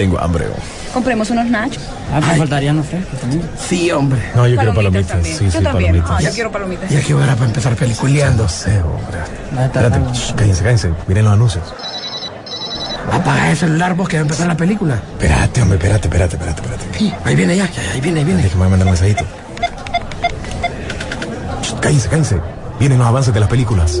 [0.00, 0.46] Tengo hambre.
[0.94, 1.82] Compremos unos nachos.
[2.10, 3.42] Ah, me faltarían los frescos también.
[3.68, 4.18] Sí, hombre.
[4.34, 5.08] No, yo quiero palomitas.
[5.08, 5.36] también.
[5.36, 5.90] Sí, yo sí, también.
[5.92, 6.10] palomitas.
[6.10, 6.88] Ah, yo quiero palomitas.
[6.90, 8.44] Ya que hora para empezar peliculeando.
[8.44, 9.18] No sé, hombre.
[9.62, 10.90] Espérate, shh, cállense, cállense.
[11.06, 11.64] Miren los anuncios.
[13.12, 14.94] Apaga el celular vos que va a empezar la película.
[14.94, 17.16] Espérate, hombre, espérate, espérate, espérate, espérate.
[17.28, 18.42] Ahí viene ya, ya, ahí viene, ahí viene.
[18.42, 19.24] Déjame mandar un mensajito.
[21.62, 22.40] Shh, Cállense, cállense.
[22.78, 24.00] Vienen los avances de las películas.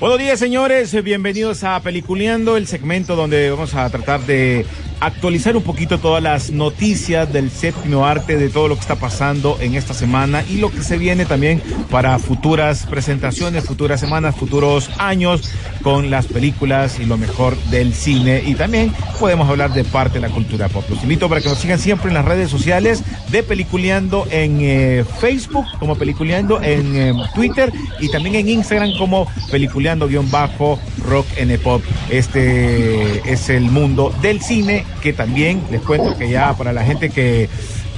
[0.00, 1.02] Buenos días, señores.
[1.02, 4.64] Bienvenidos a Peliculeando, el segmento donde vamos a tratar de
[5.00, 9.58] actualizar un poquito todas las noticias del séptimo arte, de todo lo que está pasando
[9.60, 14.90] en esta semana y lo que se viene también para futuras presentaciones, futuras semanas, futuros
[14.98, 15.50] años
[15.82, 18.42] con las películas y lo mejor del cine.
[18.44, 20.84] Y también podemos hablar de parte de la cultura pop.
[20.88, 25.04] Los invito para que nos sigan siempre en las redes sociales de Peliculeando en eh,
[25.20, 31.82] Facebook, como Peliculeando en eh, Twitter y también en Instagram como Peliculeando-Rock N Pop.
[32.10, 37.10] Este es el mundo del cine que también les cuento que ya para la gente
[37.10, 37.48] que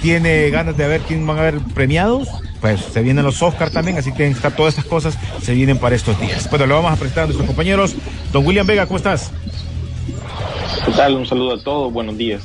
[0.03, 2.29] tiene ganas de ver quién van a ver premiados,
[2.61, 5.95] pues se vienen los Oscars también, así que está todas estas cosas se vienen para
[5.97, 6.49] estos días.
[6.51, 7.95] Bueno, lo vamos a presentar a nuestros compañeros.
[8.33, 9.31] Don William Vega, ¿cómo estás?
[10.85, 11.17] ¿Qué tal?
[11.17, 12.43] Un saludo a todos, buenos días.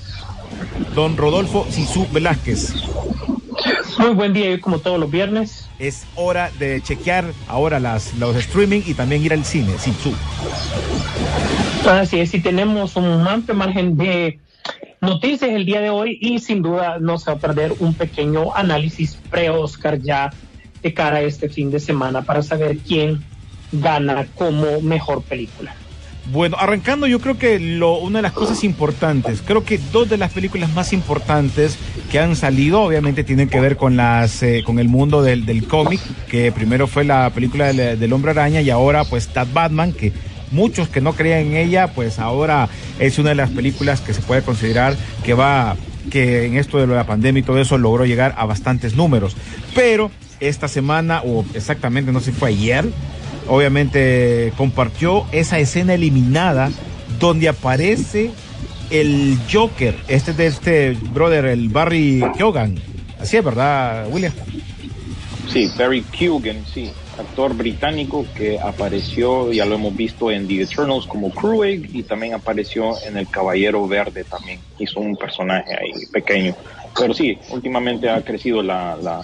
[0.93, 2.73] Don Rodolfo Sisu Velázquez.
[3.97, 5.67] Muy buen día, como todos los viernes.
[5.79, 10.13] Es hora de chequear ahora las, los streaming y también ir al cine, Sisu.
[11.87, 14.39] Así es, y tenemos un amplio margen de
[15.01, 18.55] noticias el día de hoy y sin duda no se va a perder un pequeño
[18.55, 20.31] análisis pre-Oscar ya
[20.81, 23.23] de cara a este fin de semana para saber quién
[23.71, 25.75] gana como mejor película.
[26.31, 30.17] Bueno, arrancando yo creo que lo, una de las cosas importantes, creo que dos de
[30.17, 31.77] las películas más importantes
[32.11, 35.67] que han salido obviamente tienen que ver con las eh, con el mundo del, del
[35.67, 39.93] cómic, que primero fue la película del, del Hombre Araña y ahora pues Tad Batman,
[39.93, 40.13] que
[40.51, 42.69] muchos que no creían en ella, pues ahora
[42.99, 45.75] es una de las películas que se puede considerar que va
[46.09, 49.35] que en esto de la pandemia y todo eso logró llegar a bastantes números.
[49.73, 52.85] Pero esta semana, o exactamente no sé si fue ayer,
[53.47, 56.69] obviamente compartió esa escena eliminada
[57.19, 58.31] donde aparece
[58.89, 62.75] el Joker, este de este brother, el Barry Keoghan.
[63.19, 64.33] Así es, ¿verdad, William?
[65.51, 71.05] Sí, Barry Keoghan, sí, actor británico que apareció, ya lo hemos visto en The Eternals
[71.07, 74.59] como Krueg y también apareció en El Caballero Verde también.
[74.79, 76.55] Hizo un personaje ahí pequeño.
[76.97, 79.21] Pero sí, últimamente ha crecido la, la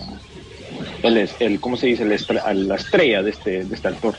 [1.04, 2.06] el, el ¿cómo se dice?
[2.06, 4.16] La estre- la estrella de este, de este actor.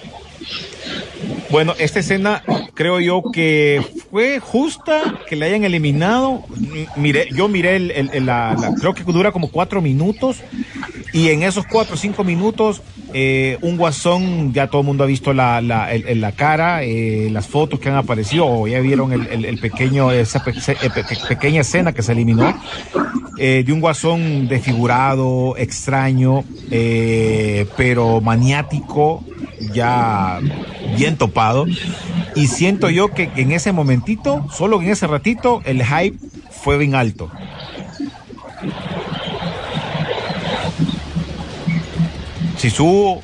[1.50, 2.43] Bueno, esta escena
[2.75, 6.43] creo yo que fue justa que la hayan eliminado.
[6.97, 10.39] Miré, yo miré el, el- la- creo que dura como cuatro minutos
[11.12, 12.81] y en esos cuatro o cinco minutos
[13.14, 17.28] eh, un guasón ya todo el mundo ha visto la, la, el- la cara, eh,
[17.30, 21.92] las fotos que han aparecido ya vieron el, el- pequeño esa eh, pe- pequeña escena
[21.92, 22.54] que se eliminó
[23.36, 26.44] de un guasón desfigurado, extraño,
[27.76, 29.24] pero maniático,
[29.72, 30.38] ya
[30.96, 31.66] bien topado.
[32.34, 36.16] Y siento yo que en ese momentito, solo en ese ratito, el hype
[36.50, 37.30] fue bien alto.
[42.62, 43.20] Si su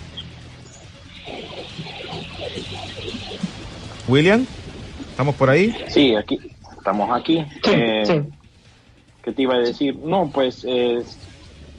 [4.08, 4.44] William,
[5.10, 5.72] ¿estamos por ahí?
[5.86, 6.40] Sí, aquí,
[6.76, 7.46] estamos aquí.
[7.62, 8.14] Sí, Eh, sí.
[9.22, 9.96] ¿Qué te iba a decir?
[9.96, 11.04] No, pues eh,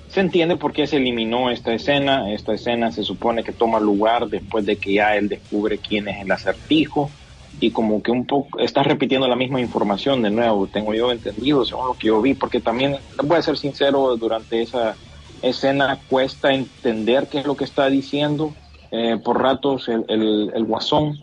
[0.07, 2.31] se entiende por qué se eliminó esta escena.
[2.31, 6.21] Esta escena se supone que toma lugar después de que ya él descubre quién es
[6.21, 7.11] el acertijo
[7.59, 11.65] y como que un poco está repitiendo la misma información de nuevo, tengo yo entendido,
[11.65, 14.95] según lo que yo vi, porque también, voy a ser sincero, durante esa
[15.41, 18.57] escena cuesta entender qué es lo que está diciendo.
[18.91, 21.15] Eh, por ratos el, el, el guasón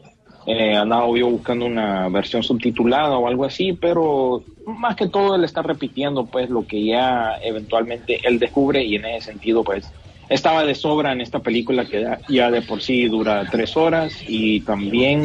[0.46, 5.62] eh, andaba buscando una versión subtitulada o algo así, pero más que todo él está
[5.62, 9.92] repitiendo pues lo que ya eventualmente él descubre y en ese sentido pues
[10.28, 14.14] estaba de sobra en esta película que ya- ya de por sí dura tres horas
[14.28, 15.24] y también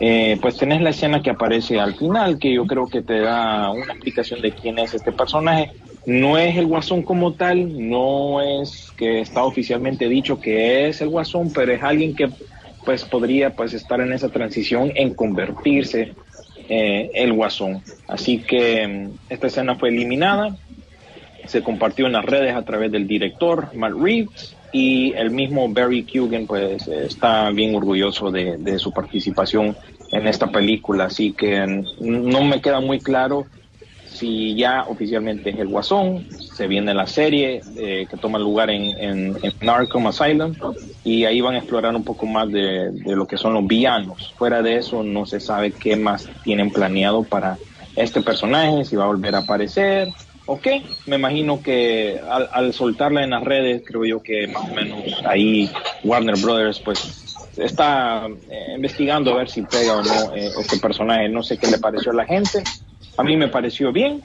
[0.00, 3.70] eh, pues tenés la escena que aparece al final que yo creo que te da
[3.70, 5.72] una explicación de quién es este personaje
[6.06, 11.08] no es el guasón como tal, no es que está oficialmente dicho que es el
[11.08, 12.28] guasón, pero es alguien que
[12.84, 16.14] pues podría pues estar en esa transición en convertirse
[16.68, 17.82] eh, el guasón.
[18.08, 20.56] Así que mm, esta escena fue eliminada,
[21.46, 26.04] se compartió en las redes a través del director Matt Reeves y el mismo Barry
[26.04, 29.76] Kugan pues está bien orgulloso de, su participación
[30.10, 33.46] en esta película, así que mm, no me queda muy claro
[34.12, 38.84] si ya oficialmente es el Guasón, se viene la serie eh, que toma lugar en,
[38.98, 40.54] en, en Arkham Asylum
[41.04, 44.32] y ahí van a explorar un poco más de, de lo que son los villanos.
[44.36, 47.58] Fuera de eso no se sabe qué más tienen planeado para
[47.96, 50.08] este personaje, si va a volver a aparecer
[50.46, 50.82] o qué.
[51.06, 55.00] Me imagino que al, al soltarla en las redes, creo yo que más o menos
[55.24, 55.70] ahí
[56.04, 61.28] Warner Brothers pues está eh, investigando a ver si pega o no eh, este personaje.
[61.28, 62.62] No sé qué le pareció a la gente.
[63.16, 64.22] A mí me pareció bien.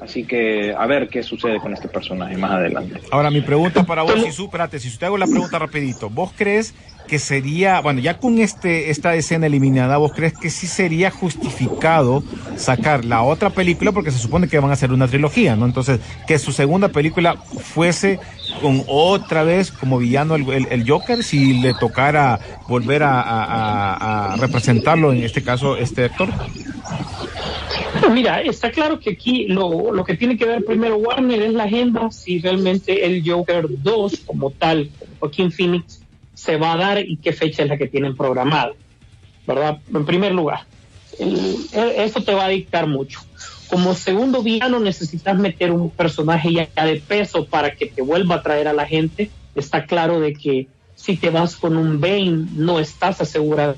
[0.00, 3.00] Así que a ver qué sucede con este personaje más adelante.
[3.10, 6.72] Ahora, mi pregunta para vos, si espérate, si te hago la pregunta rapidito, ¿vos crees
[7.08, 12.22] que sería, bueno, ya con este esta escena eliminada, ¿vos crees que sí sería justificado
[12.56, 13.90] sacar la otra película?
[13.90, 15.66] Porque se supone que van a hacer una trilogía, ¿no?
[15.66, 15.98] Entonces,
[16.28, 18.20] que su segunda película fuese
[18.62, 22.38] con otra vez como villano el, el, el Joker, si le tocara
[22.68, 23.44] volver a, a,
[23.94, 26.28] a, a representarlo, en este caso, este actor.
[28.10, 31.64] Mira, está claro que aquí lo, lo, que tiene que ver primero Warner es la
[31.64, 36.00] agenda, si realmente el Joker 2 como tal, Joaquín Phoenix,
[36.34, 38.72] se va a dar y qué fecha es la que tienen programada,
[39.46, 39.78] ¿verdad?
[39.92, 40.60] En primer lugar,
[41.18, 43.20] eso te va a dictar mucho.
[43.68, 48.42] Como segundo villano necesitas meter un personaje ya de peso para que te vuelva a
[48.42, 49.30] traer a la gente.
[49.54, 53.76] Está claro de que si te vas con un Bane no estás asegurando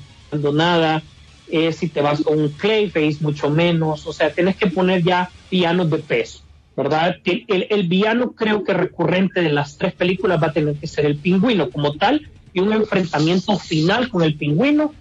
[0.53, 1.03] nada
[1.51, 4.07] eh, si te vas con un Clayface, mucho menos.
[4.07, 6.41] O sea, tienes que poner ya villanos de peso,
[6.75, 7.17] ¿verdad?
[7.25, 11.05] El, el, villano creo que recurrente de las tres películas va a tener que ser
[11.05, 14.93] el pingüino como tal y un enfrentamiento final con el pingüino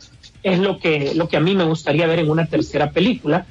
[0.43, 3.47] es lo que, lo que a mí me gustaría ver en una tercera película,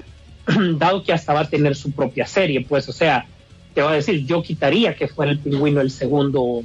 [0.77, 3.25] dado que hasta va a tener su propia serie, pues, o sea,
[3.73, 6.63] te voy a decir, yo quitaría que fuera el pingüino el segundo,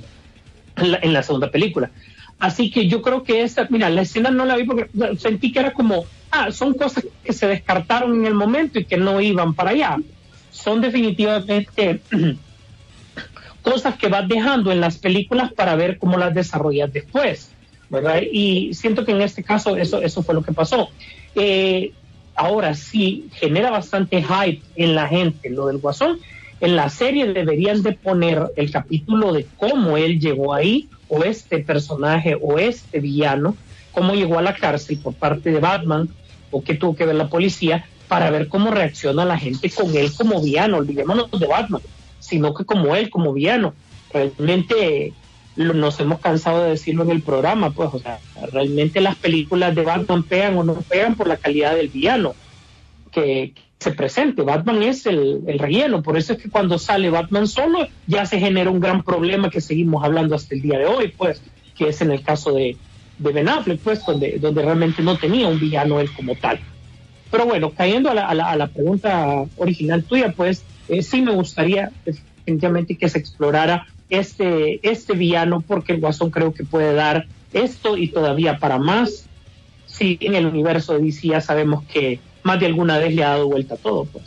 [0.77, 1.91] en la segunda película.
[2.45, 5.61] Así que yo creo que esa, mira, la escena no la vi porque sentí que
[5.61, 9.55] era como, ah, son cosas que se descartaron en el momento y que no iban
[9.55, 9.97] para allá.
[10.51, 12.03] Son definitivamente
[13.63, 17.51] cosas que vas dejando en las películas para ver cómo las desarrollas después,
[17.89, 18.21] ¿verdad?
[18.31, 20.91] Y siento que en este caso eso, eso fue lo que pasó.
[21.35, 21.93] Eh,
[22.35, 26.19] ahora sí, genera bastante hype en la gente lo del Guasón.
[26.61, 31.59] En la serie deberían de poner el capítulo de cómo él llegó ahí, o este
[31.61, 33.57] personaje, o este villano,
[33.93, 36.09] cómo llegó a la cárcel por parte de Batman,
[36.51, 40.13] o qué tuvo que ver la policía, para ver cómo reacciona la gente con él
[40.13, 40.79] como villano.
[40.79, 41.81] Olvidémonos de Batman,
[42.19, 43.75] sino que como él, como villano.
[44.13, 45.13] Realmente
[45.57, 48.19] nos hemos cansado de decirlo en el programa, pues, o sea,
[48.53, 52.35] realmente las películas de Batman pegan o no pegan por la calidad del villano
[53.15, 54.43] que se presente.
[54.43, 58.41] Batman es el, el relleno, por eso es que cuando sale Batman solo ya se
[58.41, 61.41] genera un gran problema que seguimos hablando hasta el día de hoy, pues,
[61.77, 62.77] que es en el caso de,
[63.19, 66.59] de Ben Affleck, pues, donde, donde realmente no tenía un villano él como tal.
[67.31, 71.91] Pero bueno, cayendo a la, a la, pregunta original tuya, pues, eh, sí me gustaría
[72.05, 77.97] definitivamente que se explorara este, este villano, porque el Guasón creo que puede dar esto
[77.97, 79.27] y todavía para más.
[79.87, 83.31] Sí, en el universo de DC ya sabemos que más de alguna vez le ha
[83.31, 84.25] dado vuelta a todo, pues.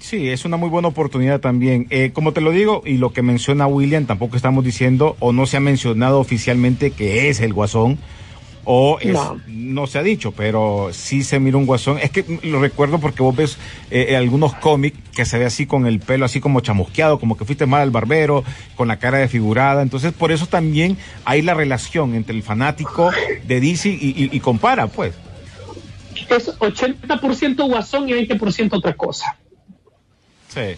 [0.00, 1.86] Sí, es una muy buena oportunidad también.
[1.90, 5.46] Eh, como te lo digo, y lo que menciona William, tampoco estamos diciendo o no
[5.46, 7.98] se ha mencionado oficialmente que es el Guasón
[8.64, 9.40] o es, no.
[9.46, 9.86] no.
[9.86, 11.98] se ha dicho, pero sí se mira un guasón.
[11.98, 13.58] Es que lo recuerdo porque vos ves
[13.90, 17.44] eh, algunos cómics que se ve así con el pelo así como chamusqueado, como que
[17.44, 18.44] fuiste mal al barbero,
[18.76, 19.82] con la cara desfigurada.
[19.82, 23.10] Entonces, por eso también hay la relación entre el fanático
[23.46, 25.14] de DC y, y, y compara, pues.
[26.28, 29.36] Es 80% guasón y 20% otra cosa.
[30.48, 30.76] Sí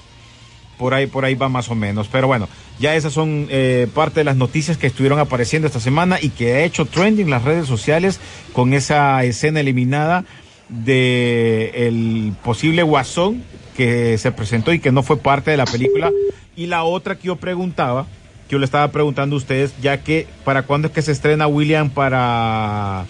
[0.76, 2.08] por ahí, por ahí va más o menos.
[2.08, 2.48] Pero bueno,
[2.78, 6.54] ya esas son eh, parte de las noticias que estuvieron apareciendo esta semana y que
[6.54, 8.20] ha hecho trending las redes sociales
[8.52, 10.24] con esa escena eliminada
[10.68, 13.42] de el posible guasón
[13.76, 16.10] que se presentó y que no fue parte de la película.
[16.56, 18.06] Y la otra que yo preguntaba,
[18.48, 21.46] que yo le estaba preguntando a ustedes, ya que para cuándo es que se estrena
[21.46, 23.04] William para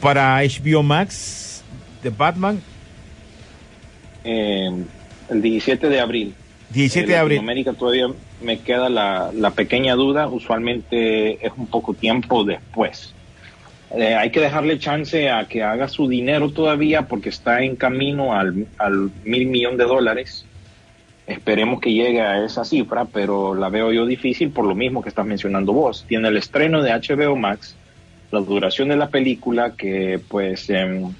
[0.00, 1.62] para HBO Max
[2.02, 2.60] de Batman.
[4.24, 4.70] Eh,
[5.28, 6.34] el 17 de abril.
[6.70, 7.38] 17 de abril.
[7.38, 8.08] En América todavía
[8.42, 13.14] me queda la, la, pequeña duda, usualmente es un poco tiempo después.
[13.92, 18.34] Eh, hay que dejarle chance a que haga su dinero todavía porque está en camino
[18.34, 20.46] al, al mil millón de dólares.
[21.26, 25.08] Esperemos que llegue a esa cifra, pero la veo yo difícil por lo mismo que
[25.08, 26.04] estás mencionando vos.
[26.08, 27.76] Tiene el estreno de HBO Max,
[28.30, 31.12] la duración de la película que pues em,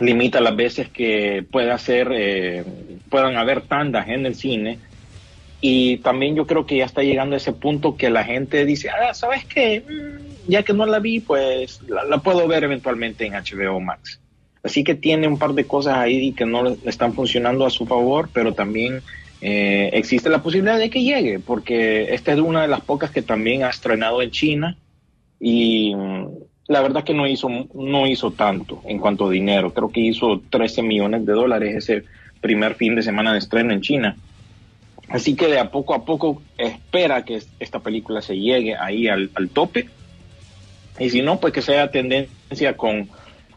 [0.00, 2.64] limita las veces que pueda hacer, eh,
[3.08, 4.78] puedan haber tandas en el cine.
[5.60, 8.90] Y también yo creo que ya está llegando a ese punto que la gente dice,
[8.90, 9.80] ah, ¿sabes qué?
[9.80, 14.20] Mm, ya que no la vi, pues la, puedo ver eventualmente en HBO Max.
[14.62, 18.28] Así que tiene un par de cosas ahí que no están funcionando a su favor,
[18.32, 19.02] pero también
[19.40, 23.22] eh, existe la posibilidad de que llegue, porque esta es una de las pocas que
[23.22, 24.76] también ha estrenado en China
[25.40, 25.94] y
[26.66, 29.72] la verdad que no hizo, no hizo tanto en cuanto a dinero.
[29.72, 32.04] Creo que hizo 13 millones de dólares ese
[32.40, 34.16] primer fin de semana de estreno en China.
[35.08, 39.30] Así que de a poco a poco espera que esta película se llegue ahí al,
[39.34, 39.88] al tope.
[40.98, 43.08] Y si no, pues que sea tendencia con,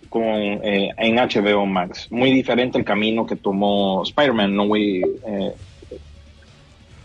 [0.10, 2.08] con eh, en HBO Max.
[2.12, 5.54] Muy diferente el camino que tomó Spider-Man No Way, eh,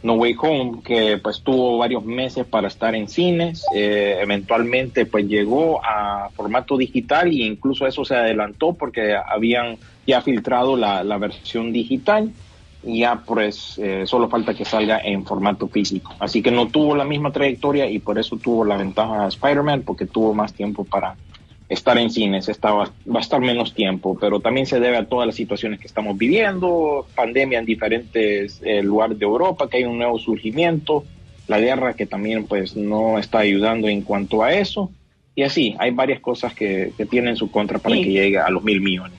[0.07, 5.27] no Way Home, que pues tuvo varios meses para estar en cines, eh, eventualmente pues
[5.27, 11.19] llegó a formato digital e incluso eso se adelantó porque habían ya filtrado la, la
[11.19, 12.31] versión digital
[12.85, 16.15] y ya pues eh, solo falta que salga en formato físico.
[16.21, 20.07] Así que no tuvo la misma trayectoria y por eso tuvo la ventaja Spider-Man porque
[20.07, 21.17] tuvo más tiempo para
[21.69, 25.27] estar en cines, estaba, va a estar menos tiempo, pero también se debe a todas
[25.27, 29.99] las situaciones que estamos viviendo, pandemia en diferentes eh, lugares de Europa, que hay un
[29.99, 31.05] nuevo surgimiento,
[31.49, 34.91] la guerra que también pues no está ayudando en cuanto a eso,
[35.35, 38.49] y así, hay varias cosas que, que tienen su contra para Y- que llegue a
[38.49, 39.19] los mil millones.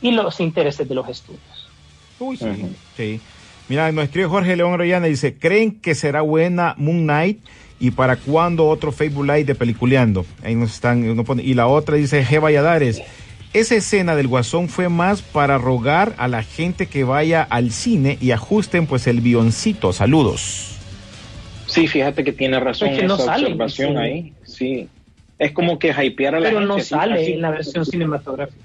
[0.00, 1.68] Y los intereses de los estudios.
[2.20, 2.44] Uy, sí.
[2.96, 3.20] Sí.
[3.68, 7.38] Mira, nos escribe Jorge León Orellana y dice, ¿creen que será buena Moon Knight?
[7.80, 10.24] ¿Y para cuándo otro Facebook Live de Peliculeando?
[10.42, 12.40] Ahí nos están, uno pone- y la otra dice, G.
[12.40, 13.02] Valladares,
[13.52, 18.18] esa escena del Guasón fue más para rogar a la gente que vaya al cine
[18.20, 19.92] y ajusten pues el guioncito.
[19.92, 20.76] Saludos.
[21.66, 24.00] Sí, fíjate que tiene razón Es que no esa sale observación cine.
[24.00, 24.88] ahí, sí.
[25.38, 26.68] Es como que hypear a la Pero gente.
[26.74, 28.58] no así- sale así- en la versión cinematográfica.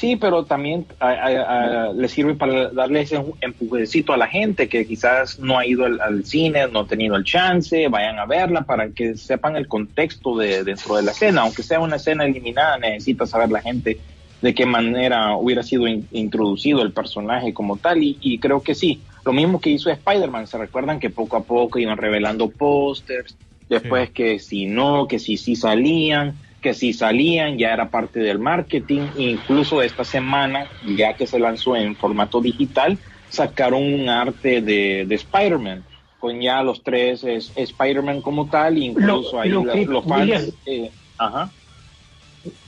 [0.00, 4.66] Sí, pero también a- a- a- le sirve para darle ese empujecito a la gente
[4.66, 8.24] que quizás no ha ido al, al cine, no ha tenido el chance, vayan a
[8.24, 11.42] verla para que sepan el contexto de dentro de la escena.
[11.42, 13.98] Aunque sea una escena eliminada, necesita saber la gente
[14.40, 18.02] de qué manera hubiera sido in- introducido el personaje como tal.
[18.02, 20.46] Y, y creo que sí, lo mismo que hizo Spider-Man.
[20.46, 23.36] Se recuerdan que poco a poco iban revelando pósters,
[23.68, 28.38] después que si no, que si sí salían que si salían ya era parte del
[28.38, 32.98] marketing, incluso esta semana, ya que se lanzó en formato digital,
[33.28, 35.84] sacaron un arte de, de Spider-Man,
[36.18, 40.04] con ya los tres es- Spider-Man como tal, incluso Lo- ahí lo la- que- los
[40.04, 40.20] fans...
[40.20, 40.42] William.
[40.66, 41.50] eh, ajá.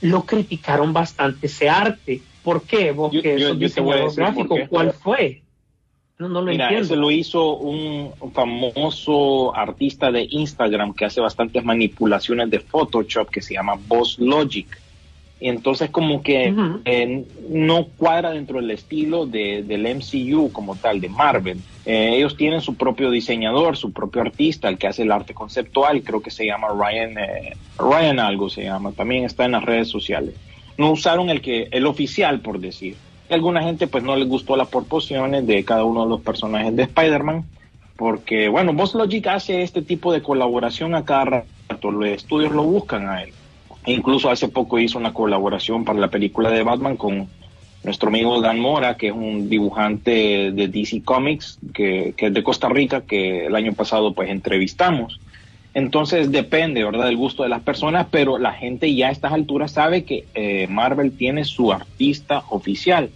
[0.01, 2.21] Lo criticaron bastante ese arte.
[2.43, 2.91] ¿Por qué?
[2.91, 4.69] Vos Yo- que yo- sos yo te voy a diseñador decir por gráfico.
[4.69, 5.42] ¿cuál fue?
[6.23, 6.95] No, no lo Mira, entiendo.
[6.95, 13.55] lo hizo un famoso artista de Instagram que hace bastantes manipulaciones de Photoshop que se
[13.55, 14.67] llama Boss Logic.
[15.41, 16.53] Y entonces como que
[16.85, 21.59] eh, no cuadra dentro del estilo de, del MCU como tal, de Marvel.
[21.85, 26.01] Eh, ellos tienen su propio diseñador, su propio artista, el que hace el arte conceptual,
[26.03, 29.89] creo que se llama Ryan, eh, Ryan algo se llama, también está en las redes
[29.89, 30.35] sociales.
[30.77, 32.95] No usaron el que, el oficial, por decir.
[33.33, 36.83] Alguna gente pues no les gustó las proporciones de cada uno de los personajes de
[36.83, 37.43] Spider-Man,
[37.97, 42.63] porque bueno, Boss Logic hace este tipo de colaboración a cada rato, los estudios lo
[42.63, 43.33] buscan a él.
[43.85, 47.27] E incluso hace poco hizo una colaboración para la película de Batman con
[47.83, 52.43] nuestro amigo Dan Mora, que es un dibujante de DC Comics, que, que es de
[52.43, 55.19] Costa Rica, que el año pasado pues entrevistamos.
[55.73, 59.71] Entonces depende, ¿verdad?, del gusto de las personas, pero la gente ya a estas alturas
[59.71, 63.09] sabe que eh, Marvel tiene su artista oficial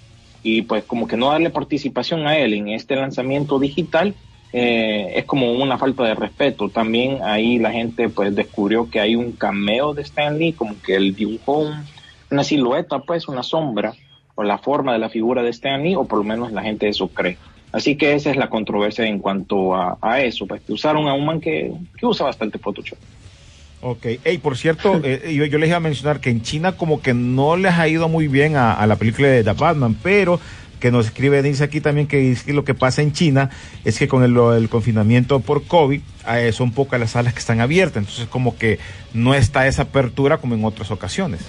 [0.44, 4.14] y pues como que no darle participación a él en este lanzamiento digital
[4.54, 6.70] eh, es como una falta de respeto.
[6.70, 10.96] También ahí la gente pues descubrió que hay un cameo de Stan Lee, como que
[10.96, 11.84] él dibujó un-
[12.32, 13.94] una silueta, pues una sombra
[14.36, 16.88] o la forma de la figura de Stan Lee, o por lo menos la gente
[16.88, 17.38] eso cree.
[17.74, 21.14] Así que esa es la controversia en cuanto a, a eso, pues que usaron a
[21.14, 22.98] un man que, que usa bastante Photoshop.
[23.82, 27.02] Ok, hey, por cierto, eh, yo, yo les iba a mencionar que en China como
[27.02, 30.40] que no les ha ido muy bien a, a la película de The Batman, pero
[30.80, 33.50] que nos escribe, dice aquí también que, es que lo que pasa en China
[33.84, 37.40] es que con el, lo- el confinamiento por COVID eh, son pocas las salas que
[37.40, 38.78] están abiertas, entonces como que
[39.14, 41.42] no está esa apertura como en otras ocasiones.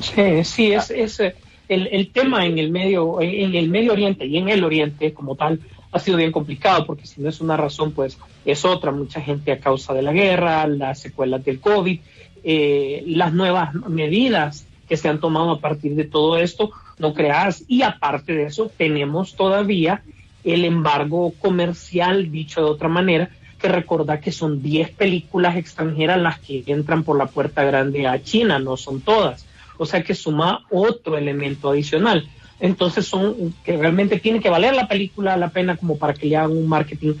[0.00, 1.34] Sí, sí, es, es eh,
[1.68, 5.36] el, el tema en el medio, en el Medio Oriente y en el Oriente como
[5.36, 5.60] tal
[5.92, 8.92] ha sido bien complicado porque si no es una razón, pues es otra.
[8.92, 12.00] Mucha gente a causa de la guerra, las secuelas del COVID,
[12.44, 17.64] eh, las nuevas medidas que se han tomado a partir de todo esto, no creas.
[17.68, 20.02] Y aparte de eso, tenemos todavía
[20.42, 23.30] el embargo comercial, dicho de otra manera,
[23.60, 28.22] que recordar que son 10 películas extranjeras las que entran por la puerta grande a
[28.22, 29.46] China, no son todas.
[29.76, 32.28] O sea que suma otro elemento adicional.
[32.60, 36.36] Entonces son que realmente tiene que valer la película la pena como para que le
[36.36, 37.14] hagan un marketing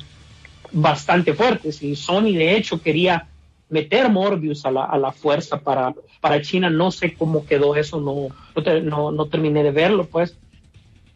[0.72, 1.72] bastante fuerte.
[1.72, 3.26] Si Sony de hecho quería
[3.70, 8.00] meter Morbius a la, a la fuerza para, para China, no sé cómo quedó eso,
[8.00, 8.28] no,
[8.82, 10.36] no, no, terminé de verlo, pues.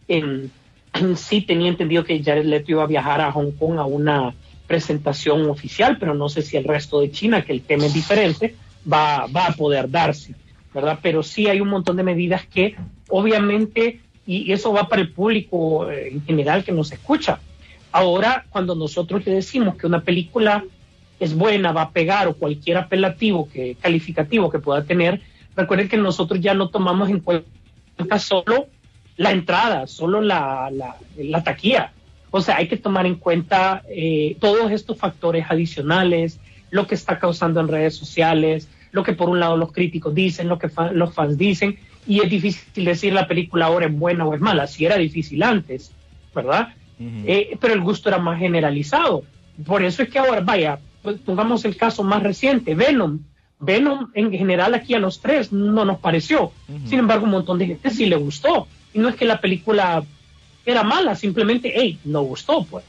[0.09, 0.50] En,
[1.16, 4.35] sí tenía entendido que Jared Leto iba a viajar a Hong Kong a una
[4.66, 8.54] presentación oficial, pero no sé si el resto de China, que el tema es diferente,
[8.90, 10.35] va, va a poder darse,
[10.73, 10.99] ¿verdad?
[11.02, 12.76] Pero sí hay un montón de medidas que
[13.09, 17.40] obviamente, y eso va para el público eh, en general que nos escucha,
[17.93, 20.64] ahora cuando nosotros le decimos que una película
[21.21, 25.21] es buena, va a pegar o cualquier apelativo que calificativo que pueda tener,
[25.54, 28.66] recuerden que nosotros ya no tomamos en cuenta solo
[29.16, 31.93] la entrada, solo la, la, la taquilla.
[32.31, 36.40] O sea, hay que tomar en cuenta eh, todos estos factores adicionales,
[36.71, 40.49] lo que está causando en redes sociales, lo que por un lado los críticos dicen,
[40.49, 44.34] lo que los fans dicen, y es difícil decir la película ahora es buena o
[44.34, 45.92] es mala, si era difícil antes,
[46.34, 46.75] ¿verdad?
[46.99, 49.25] Eh, pero el gusto era más generalizado.
[49.66, 53.20] Por eso es que ahora, vaya, pues, pongamos el caso más reciente, Venom.
[53.61, 56.52] Venom en general aquí a los tres no nos pareció.
[56.87, 58.66] Sin embargo, un montón de gente sí le gustó.
[58.92, 60.04] Y no es que la película
[60.66, 62.84] era mala, simplemente, hey, no gustó, pues.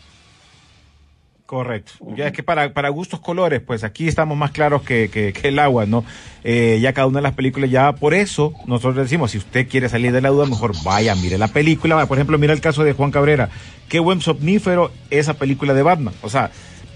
[1.45, 1.93] Correcto.
[2.15, 5.59] Ya es que para, para gustos colores, pues aquí estamos más claros que, que, el
[5.59, 6.03] agua, ¿no?
[6.43, 9.87] Eh, ya cada una de las películas, ya por eso nosotros decimos, si usted quiere
[9.87, 12.03] salir de la duda, mejor vaya, mire la película.
[12.07, 13.49] Por ejemplo, mira el caso de Juan Cabrera.
[13.89, 16.15] Qué buen somnífero esa película de Batman.
[16.23, 16.49] O sea,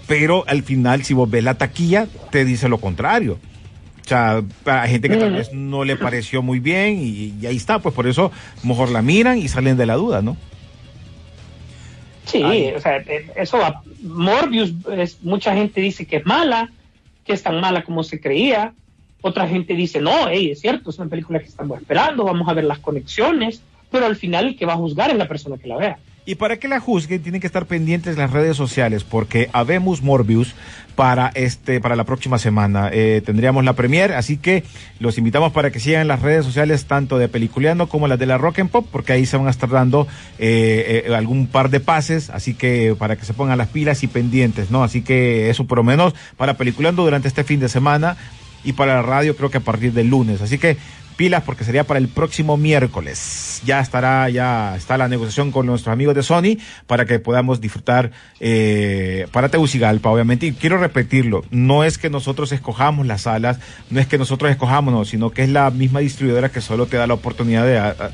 [0.08, 3.38] pero al final, si vos ves la taquilla, te dice lo contrario.
[4.04, 7.78] O sea, hay gente que tal vez no le pareció muy bien y, ahí está,
[7.78, 8.32] pues por eso
[8.64, 10.36] mejor la miran y salen de la duda, ¿no?
[12.30, 12.42] Sí,
[12.74, 13.82] o sea, eh, eso va.
[14.02, 16.70] Morbius, es, mucha gente dice que es mala,
[17.24, 18.72] que es tan mala como se creía.
[19.22, 22.54] Otra gente dice, no, hey, es cierto, es una película que estamos esperando, vamos a
[22.54, 25.68] ver las conexiones, pero al final el que va a juzgar es la persona que
[25.68, 25.98] la vea.
[26.26, 30.54] Y para que la juzguen, tienen que estar pendientes las redes sociales, porque habemos Morbius
[30.94, 32.90] para este, para la próxima semana.
[32.92, 34.62] Eh, tendríamos la premier, así que
[34.98, 38.36] los invitamos para que sigan las redes sociales, tanto de Peliculeando como las de la
[38.36, 40.06] Rock and Pop, porque ahí se van a estar dando
[40.38, 44.06] eh, eh, algún par de pases, así que para que se pongan las pilas y
[44.06, 44.84] pendientes, ¿no?
[44.84, 48.18] Así que eso por lo menos para Peliculeando durante este fin de semana
[48.62, 50.42] y para la radio creo que a partir del lunes.
[50.42, 50.76] Así que
[51.20, 53.60] pilas porque sería para el próximo miércoles.
[53.66, 56.56] Ya estará, ya está la negociación con nuestros amigos de Sony
[56.86, 60.46] para que podamos disfrutar eh, para Tegucigalpa, obviamente.
[60.46, 63.58] Y quiero repetirlo, no es que nosotros escojamos las salas,
[63.90, 66.96] no es que nosotros escojamos, no, sino que es la misma distribuidora que solo te
[66.96, 67.66] da la oportunidad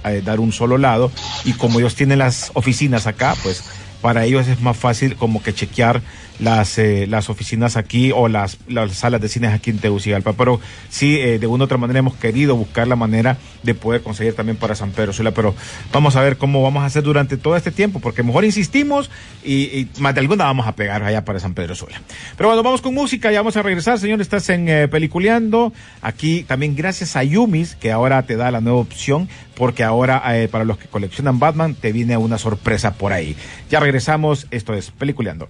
[0.03, 1.13] de dar un solo lado.
[1.45, 3.63] Y como ellos tienen las oficinas acá, pues
[4.07, 6.01] para ellos es más fácil como que chequear
[6.39, 10.33] las, eh, las oficinas aquí o las, las salas de cines aquí en Tegucigalpa.
[10.35, 14.03] Pero sí, eh, de una u otra manera hemos querido buscar la manera de poder
[14.03, 15.33] conseguir también para San Pedro Sula.
[15.33, 15.57] Pero
[15.93, 19.11] vamos a ver cómo vamos a hacer durante todo este tiempo, porque mejor insistimos
[19.45, 22.01] y, más de alguna vamos a pegar allá para San Pedro Sula.
[22.37, 24.21] Pero bueno, vamos con música, ya vamos a regresar, señor.
[24.21, 25.73] Estás en eh, Peliculeando.
[26.01, 30.65] Aquí también gracias a Yumis, que ahora te da la nueva opción, porque ahora para
[30.65, 33.35] los que coleccionan Batman te viene una sorpresa por ahí.
[33.71, 35.49] Ya regresamos, esto es Peliculeando.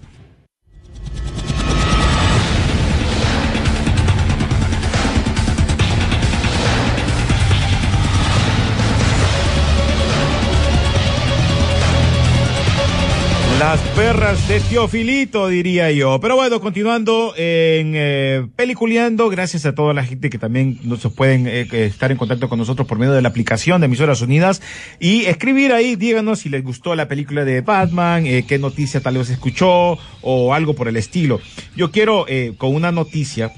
[13.67, 16.21] Las perras de Teofilito, diría yo.
[16.21, 21.47] Pero bueno, continuando en eh, Peliculeando, gracias a toda la gente que también nos pueden
[21.47, 24.61] eh, estar en contacto con nosotros por medio de la aplicación de Emisoras Unidas
[25.01, 29.17] y escribir ahí, díganos si les gustó la película de Batman, eh, qué noticia tal
[29.17, 31.41] vez escuchó o algo por el estilo.
[31.75, 33.51] Yo quiero, eh, con una noticia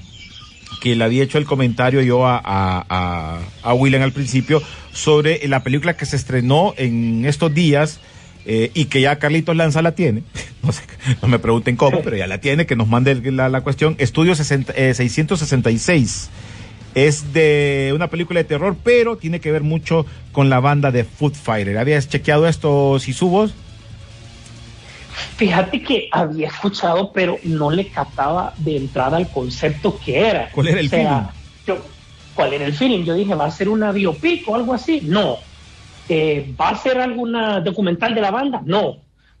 [0.82, 5.62] que le había hecho el comentario yo a, a, a William al principio sobre la
[5.62, 8.00] película que se estrenó en estos días
[8.46, 10.22] eh, y que ya Carlitos Lanza la tiene,
[10.62, 10.82] no sé,
[11.22, 14.34] no me pregunten cómo, pero ya la tiene, que nos mande la, la cuestión, Estudio
[14.34, 16.30] 666.
[16.32, 16.50] Eh,
[16.94, 21.04] es de una película de terror, pero tiene que ver mucho con la banda de
[21.04, 21.78] Food Fighter.
[21.78, 23.54] ¿Habías chequeado esto, si subos?
[25.36, 30.50] Fíjate que había escuchado, pero no le captaba de entrada el concepto que era.
[30.50, 31.78] ¿Cuál era el feeling?
[32.34, 33.04] ¿Cuál era el feeling?
[33.04, 35.00] Yo dije, ¿va a ser una biopic o algo así?
[35.02, 35.38] No,
[36.08, 38.62] ¿Va a ser alguna documental de la banda?
[38.64, 38.98] No.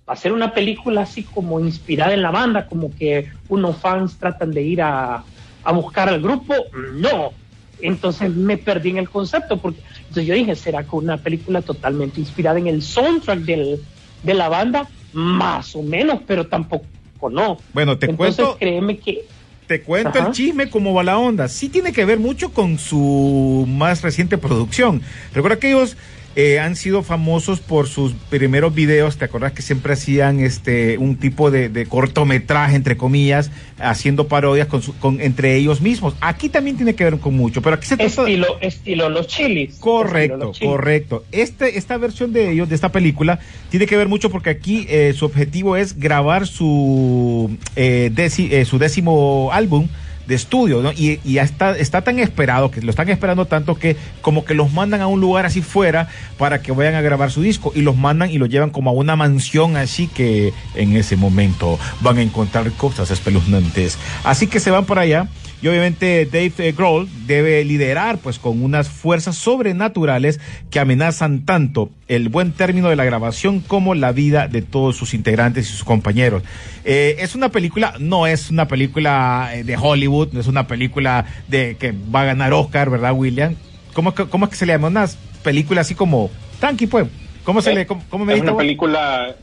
[0.08, 4.18] ¿Va a ser una película así como inspirada en la banda, como que unos fans
[4.18, 5.24] tratan de ir a,
[5.72, 6.54] buscar al grupo?
[6.94, 7.32] No.
[7.80, 12.20] Entonces me perdí en el concepto, porque entonces yo dije, ¿será que una película totalmente
[12.20, 13.80] inspirada en el soundtrack del,
[14.22, 14.88] de la banda?
[15.12, 16.84] Más o menos, pero tampoco
[17.30, 17.58] no.
[17.72, 19.24] Bueno, te Entonces, cuento, créeme que
[19.70, 20.26] te cuento Ajá.
[20.26, 21.46] el chisme como va la onda.
[21.46, 25.00] Sí tiene que ver mucho con su más reciente producción.
[25.32, 25.96] Recuerda que ellos
[26.36, 29.16] eh, han sido famosos por sus primeros videos.
[29.18, 34.68] ¿Te acuerdas que siempre hacían este un tipo de, de cortometraje, entre comillas, haciendo parodias
[34.68, 36.14] con, su- con entre ellos mismos?
[36.20, 39.76] Aquí también tiene que ver con mucho, pero aquí se trata estilo, estilo los chilis.
[39.80, 40.70] Correcto, los chilis.
[40.70, 41.24] correcto.
[41.32, 43.40] Este, esta versión de ellos, de esta película,
[43.70, 48.64] tiene que ver mucho porque aquí eh, su objetivo es grabar su, eh, deci- eh,
[48.64, 49.88] su décimo álbum
[50.30, 50.92] de estudio, ¿no?
[50.92, 54.72] Y, y está, está tan esperado, que lo están esperando tanto que como que los
[54.72, 57.96] mandan a un lugar así fuera para que vayan a grabar su disco y los
[57.96, 62.22] mandan y los llevan como a una mansión así que en ese momento van a
[62.22, 63.98] encontrar cosas espeluznantes.
[64.22, 65.26] Así que se van por allá
[65.62, 71.90] y obviamente Dave eh, Grohl debe liderar pues con unas fuerzas sobrenaturales que amenazan tanto
[72.08, 75.84] el buen término de la grabación como la vida de todos sus integrantes y sus
[75.84, 76.42] compañeros.
[76.84, 81.26] Eh, es una película, no es una película eh, de Hollywood, no es una película
[81.48, 83.54] de que va a ganar Oscar, ¿verdad, William?
[83.92, 84.88] ¿Cómo, es que- cómo es que se le llama?
[84.88, 87.06] Unas películas así como tranqui, pues.
[87.44, 89.34] ¿Cómo se Eh, le, cómo, cómo me es una película,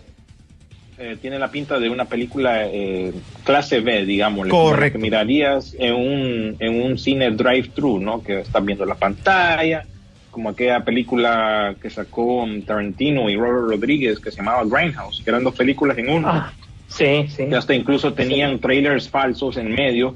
[1.00, 4.48] eh, tiene la pinta de una película eh, clase B, digamos.
[4.48, 4.98] Correcto.
[4.98, 8.24] Que mirarías en un, en un cine drive-thru, ¿no?
[8.24, 9.86] Que estás viendo la pantalla,
[10.32, 15.44] como aquella película que sacó Tarantino y Robert Rodríguez que se llamaba Grindhouse, que eran
[15.44, 16.30] dos películas en uno.
[16.30, 16.52] Ah,
[16.88, 17.48] sí, sí.
[17.48, 20.16] que hasta incluso tenían trailers falsos en medio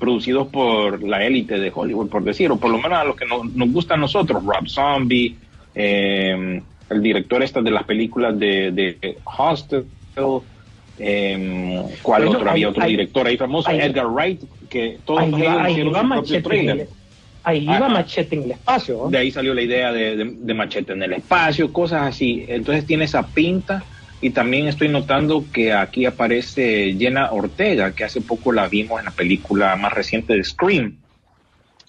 [0.00, 3.26] producidos por la élite de Hollywood, por decir, o por lo menos a los que
[3.26, 5.36] nos, nos gusta a nosotros, Rob Zombie,
[5.74, 6.60] eh,
[6.90, 9.86] el director este de las películas de, de Hostel,
[10.98, 12.50] eh, ¿cuál Bueno, otro?
[12.50, 15.28] Había otro ahí- director ahí famoso, Edgar Wright, que todos Ahí
[15.80, 16.80] iba, machete en trailer.
[16.80, 16.88] el,
[17.44, 17.88] ahí iba Ajá.
[17.88, 18.96] machete en el espacio.
[19.04, 19.10] ¿no?
[19.10, 22.44] De ahí salió la idea de, de- de machete en el espacio, cosas así.
[22.48, 23.84] Entonces tiene esa pinta.
[24.22, 29.04] Y también estoy notando que aquí aparece Jenna Ortega, que hace poco la vimos en
[29.04, 30.96] la película más reciente de Scream.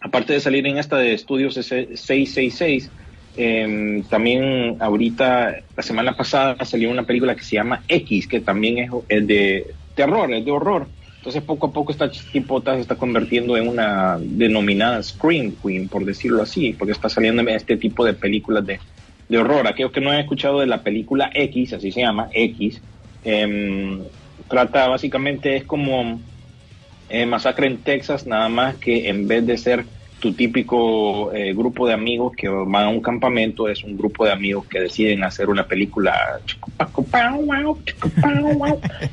[0.01, 2.91] Aparte de salir en esta de Estudios 666,
[3.37, 8.89] eh, también ahorita, la semana pasada salió una película que se llama X, que también
[9.07, 10.87] es, de terror, es de horror.
[11.17, 16.03] Entonces poco a poco esta tipota se está convirtiendo en una denominada Scream Queen, por
[16.03, 18.79] decirlo así, porque está saliendo en este tipo de películas de,
[19.29, 19.67] de horror.
[19.67, 22.81] Aquellos que no han escuchado de la película X, así se llama, X,
[23.23, 24.01] em,
[24.49, 26.19] trata básicamente, es como
[27.09, 29.85] eh, Masacre en Texas, nada más que en vez de ser
[30.19, 34.31] tu típico eh, grupo de amigos que van a un campamento, es un grupo de
[34.31, 36.39] amigos que deciden hacer una película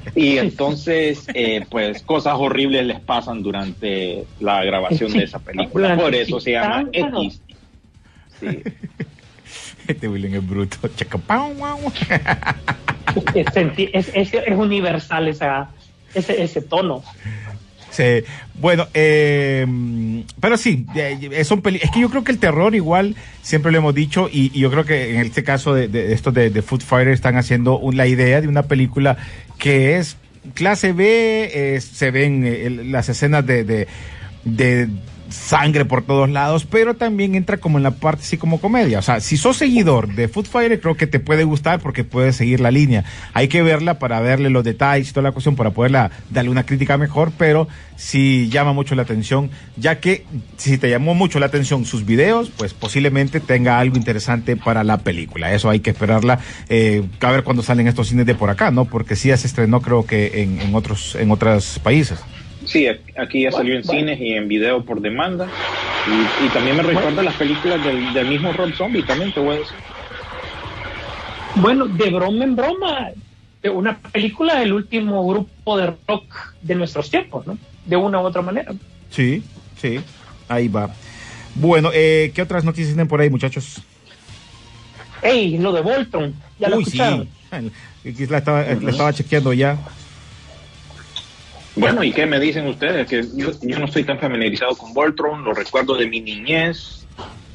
[0.14, 5.96] y entonces eh, pues cosas horribles les pasan durante la grabación de esa película.
[5.96, 7.40] Por eso se llama X.
[8.40, 8.46] Sí.
[9.86, 10.78] Este William es bruto.
[13.92, 15.68] Es universal esa,
[16.14, 17.02] ese, ese tono.
[17.94, 18.24] Sí,
[18.61, 19.64] bueno, eh,
[20.40, 23.78] pero sí, eh, son peli- es que yo creo que el terror igual, siempre lo
[23.78, 26.80] hemos dicho, y, yo creo que en este caso de, de estos de, de Food
[26.83, 29.16] Fighter están haciendo la idea de una película
[29.59, 30.16] que es
[30.54, 34.88] clase B, eh, se ven eh, las escenas de, de
[35.35, 39.01] sangre por todos lados, pero también entra como en la parte así como comedia.
[39.01, 42.37] O sea, si sos seguidor de Food Fighter, creo que te puede gustar porque puedes
[42.37, 43.05] seguir la línea.
[43.35, 46.64] Hay que verla para verle los detalles y toda la cuestión, para poderla darle una
[46.64, 50.25] crítica mejor, pero sí llama mucho la atención, ya que
[50.57, 54.99] si te llamó mucho la atención sus videos, pues posiblemente tenga algo interesante para la
[54.99, 55.53] película.
[55.53, 58.85] Eso hay que esperarla, eh, a ver cuándo salen estos cines de por acá, ¿no?
[58.85, 62.20] Porque sí ya se estrenó creo que en, en otros, en otros países.
[62.66, 65.48] Sí, aquí ya salió en cines y en video por demanda.
[66.07, 69.57] Y, y también me recuerda las películas del, del mismo Rob Zombie, también te voy
[69.57, 69.77] a decir.
[71.57, 73.11] Bueno, de broma en broma,
[73.72, 76.24] una película del último grupo de rock
[76.62, 77.57] de nuestros tiempos, ¿no?
[77.87, 78.72] De una u otra manera.
[79.11, 79.42] Sí,
[79.81, 80.00] sí,
[80.48, 80.90] ahí va.
[81.55, 83.81] Bueno, eh, ¿qué otras noticias tienen por ahí, muchachos?
[85.22, 86.90] Ey, lo de Voltron, ya lo Uy, sí.
[87.00, 87.29] escucharon.
[88.07, 89.79] Aquí La estaba, la estaba chequeando ya.
[91.76, 93.06] Bueno, ¿y qué me dicen ustedes?
[93.08, 97.08] Que yo, yo no estoy tan familiarizado con Voltron, lo recuerdo de mi niñez,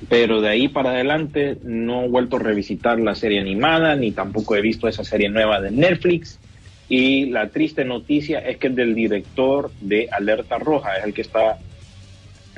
[0.09, 4.55] pero de ahí para adelante no he vuelto a revisitar la serie animada, ni tampoco
[4.55, 6.41] he visto esa serie nueva de Netflix.
[6.87, 11.21] Y la triste noticia es que es del director de Alerta Roja, es el que
[11.21, 11.59] está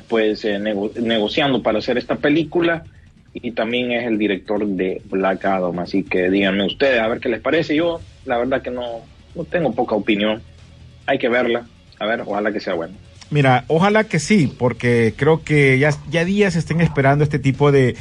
[0.08, 2.88] pues eh, nego- negociando para hacer esta película
[3.34, 7.30] y también es el director de Black Adam, así que díganme ustedes a ver qué
[7.30, 7.76] les parece.
[7.76, 10.44] Yo la verdad que no, no tengo poca opinión
[11.06, 11.66] hay que verla.
[12.00, 12.96] A ver, ojalá que sea bueno.
[13.32, 17.96] Mira, ojalá que sí, porque creo que ya, ya días estén esperando este tipo de,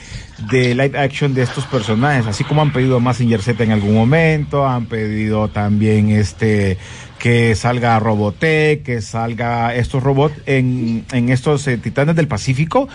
[0.51, 4.67] de live action de estos personajes, así como han pedido Massinger Z en algún momento,
[4.67, 6.79] han pedido también este
[7.21, 12.89] que salga Robotech, que salga estos robots en, en estos eh, Titanes del Pacífico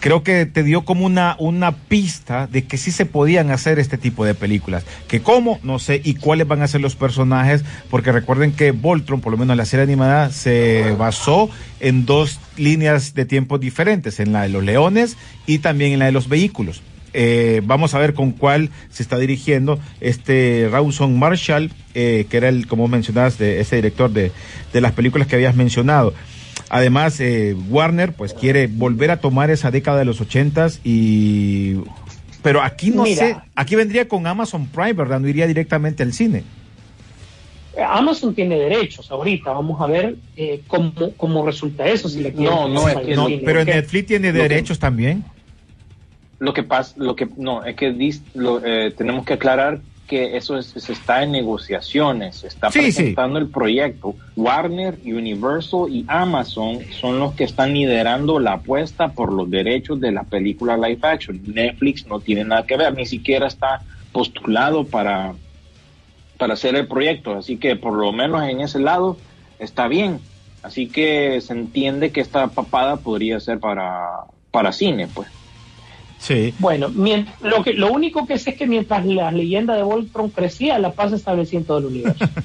[0.00, 3.98] creo que te dio como una, una pista de que sí se podían hacer este
[3.98, 4.84] tipo de películas.
[5.08, 9.20] Que cómo, no sé, y cuáles van a ser los personajes, porque recuerden que Voltron,
[9.20, 14.32] por lo menos la serie animada, se basó en dos líneas de tiempo diferentes, en
[14.32, 16.82] la de los leones y también en la de los vehículos.
[17.14, 22.48] Eh, vamos a ver con cuál se está dirigiendo este Rawson Marshall, eh, que era
[22.48, 24.30] el, como mencionabas, de ese director de,
[24.72, 26.12] de las películas que habías mencionado.
[26.70, 31.76] Además, eh, Warner pues quiere volver a tomar esa década de los ochentas y...
[32.42, 33.16] Pero aquí no Mira.
[33.16, 35.18] sé, aquí vendría con Amazon Prime, ¿verdad?
[35.20, 36.44] No iría directamente al cine.
[37.88, 39.52] Amazon tiene derechos ahorita.
[39.52, 42.08] Vamos a ver eh, cómo, cómo resulta eso.
[42.08, 43.64] Si le quieren No, no, es que al No, cine, pero.
[43.64, 45.24] Netflix tiene Lo que- derechos también.
[46.40, 50.36] Lo que pasa, lo que no, es que dis- lo, eh, tenemos que aclarar que
[50.36, 52.92] eso es- se está en negociaciones, se está Sí, sí.
[52.96, 54.16] presentando el proyecto.
[54.34, 60.10] Warner, Universal y Amazon son los que están liderando la apuesta por los derechos de
[60.10, 61.40] la película live action.
[61.46, 65.34] Netflix no tiene nada que ver, ni siquiera está postulado para,
[66.38, 69.18] para hacer el proyecto, así que por lo menos en ese lado
[69.58, 70.20] está bien.
[70.62, 74.08] Así que se entiende que esta papada podría ser para,
[74.50, 75.28] para cine, pues.
[76.18, 76.52] Sí.
[76.58, 76.88] Bueno,
[77.42, 80.92] lo, que, lo único que sé es que mientras la leyenda de Voltron crecía, la
[80.92, 82.28] paz se establecía en todo el universo.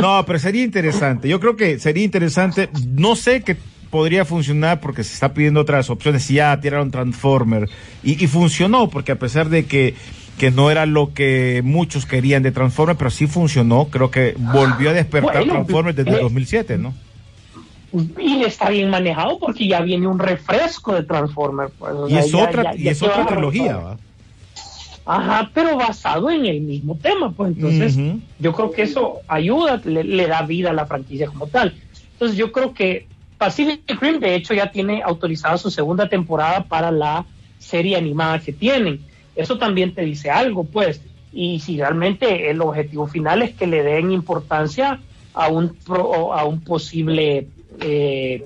[0.00, 1.28] No, pero sería interesante.
[1.28, 2.70] Yo creo que sería interesante.
[2.86, 3.56] No sé que
[3.90, 6.28] podría funcionar porque se está pidiendo otras opciones.
[6.28, 7.68] Ya tiraron Transformer
[8.02, 9.94] y, y funcionó porque a pesar de que,
[10.38, 13.88] que no era lo que muchos querían de Transformer, pero sí funcionó.
[13.90, 16.94] Creo que volvió a despertar Bueno, Transformer desde eh, el 2007, ¿no?
[18.18, 21.72] Y está bien manejado porque ya viene un refresco de Transformers.
[21.78, 23.76] pues, Y es otra, ya- y es otra trilogía.
[23.76, 23.98] ¿va?
[25.06, 27.96] Ajá, pero basado en el mismo tema, pues entonces
[28.38, 31.74] yo creo que eso ayuda, le, le da vida a la franquicia como tal.
[32.12, 36.90] Entonces yo creo que Pacific Rim de hecho ya tiene autorizada su segunda temporada para
[36.90, 37.26] la
[37.58, 39.00] serie animada que tienen.
[39.36, 41.02] Eso también te dice algo, pues.
[41.32, 45.00] Y si realmente el objetivo final es que le den importancia
[45.34, 47.48] a un, pro- a un posible
[47.80, 48.44] eh,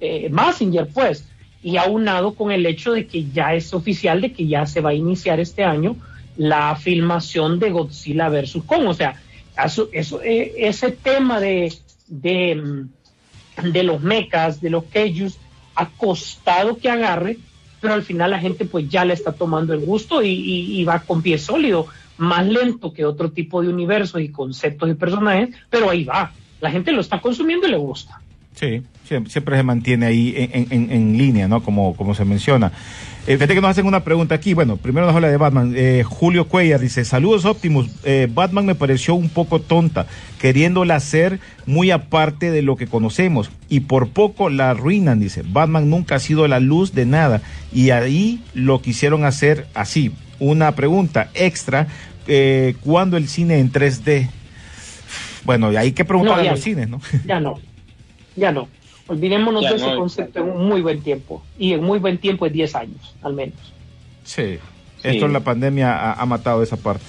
[0.00, 1.24] eh, Messenger, pues,
[1.62, 4.90] y aunado con el hecho de que ya es oficial de que ya se va
[4.90, 5.96] a iniciar este año
[6.36, 9.20] la filmación de Godzilla versus Kong, o sea,
[9.92, 11.72] eso, eh, ese tema de,
[12.06, 15.36] de, mm, de los mechas, de los kaijus,
[15.74, 17.38] ha costado que agarre,
[17.80, 20.84] pero al final la gente pues ya le está tomando el gusto y, y- y
[20.84, 21.86] va con pie sólido,
[22.18, 26.70] más lento que otro tipo de universos y conceptos de personajes, pero ahí va, la
[26.70, 28.17] gente lo está consumiendo y le gusta.
[28.58, 31.62] Sí, siempre, siempre se mantiene ahí en, en- en línea, ¿no?
[31.62, 32.72] Como, como se menciona.
[33.26, 34.54] Eh, fíjate que nos hacen una pregunta aquí.
[34.54, 35.74] Bueno, primero nos habla de Batman.
[35.76, 37.88] Eh, Julio Cuellar dice, saludos Optimus.
[38.04, 40.06] Eh, Batman me pareció un poco tonta,
[40.40, 43.50] queriéndola hacer muy aparte de lo que conocemos.
[43.68, 45.42] Y por poco la arruinan, dice.
[45.46, 47.42] Batman nunca ha sido la luz de nada.
[47.72, 50.10] Y ahí lo quisieron hacer así.
[50.40, 51.86] Una pregunta extra.
[52.26, 54.28] Eh, ¿Cuándo el cine en 3D?
[55.44, 57.00] Bueno, hay que preguntar No, a los cines, ¿no?
[57.26, 57.54] Ya no,
[58.38, 58.68] ya no.
[59.08, 59.96] Olvidémonos Ya de ese no.
[59.98, 61.42] concepto en un muy buen tiempo.
[61.58, 63.56] Y en muy buen tiempo es 10 años, al menos.
[64.24, 64.58] Sí.
[65.02, 65.08] Sí.
[65.08, 67.04] Esto en la pandemia ha, ha matado esa parte.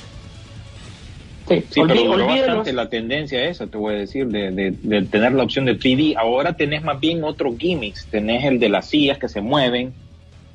[1.47, 5.01] Sí, Sí, olví- pero bastante la tendencia esa, te voy a decir, de, de- de
[5.03, 6.15] tener la opción de 3D.
[6.15, 8.05] Ahora tenés más bien otros gimmicks.
[8.05, 9.91] Tenés el de las sillas que se mueven.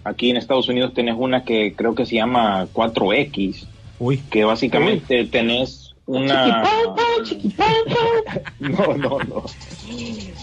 [0.04, 3.66] Aquí en Estados Unidos tenés una que creo que se llama 4X,
[3.98, 4.20] Uy.
[4.30, 6.62] que básicamente tenés una...
[8.58, 9.44] No, no, no.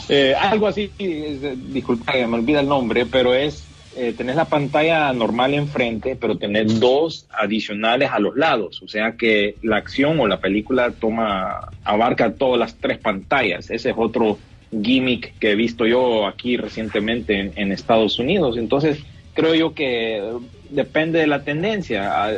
[0.10, 1.42] Eh, algo así, es-
[1.74, 6.80] disculpa, me olvida el nombre, pero es, eh, tenés la pantalla normal enfrente, pero tenés
[6.80, 12.34] dos adicionales a los lados, o sea que la acción o la película toma, abarca
[12.36, 13.70] todas las tres pantallas.
[13.70, 14.40] Ese es otro
[14.72, 18.58] gimmick que he visto yo aquí recientemente en, en Estados Unidos.
[18.58, 19.00] Entonces,
[19.34, 20.22] creo yo que
[20.70, 22.10] depende de la tendencia.
[22.26, 22.32] Ah,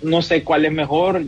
[0.00, 1.22] No sé cuál es mejor,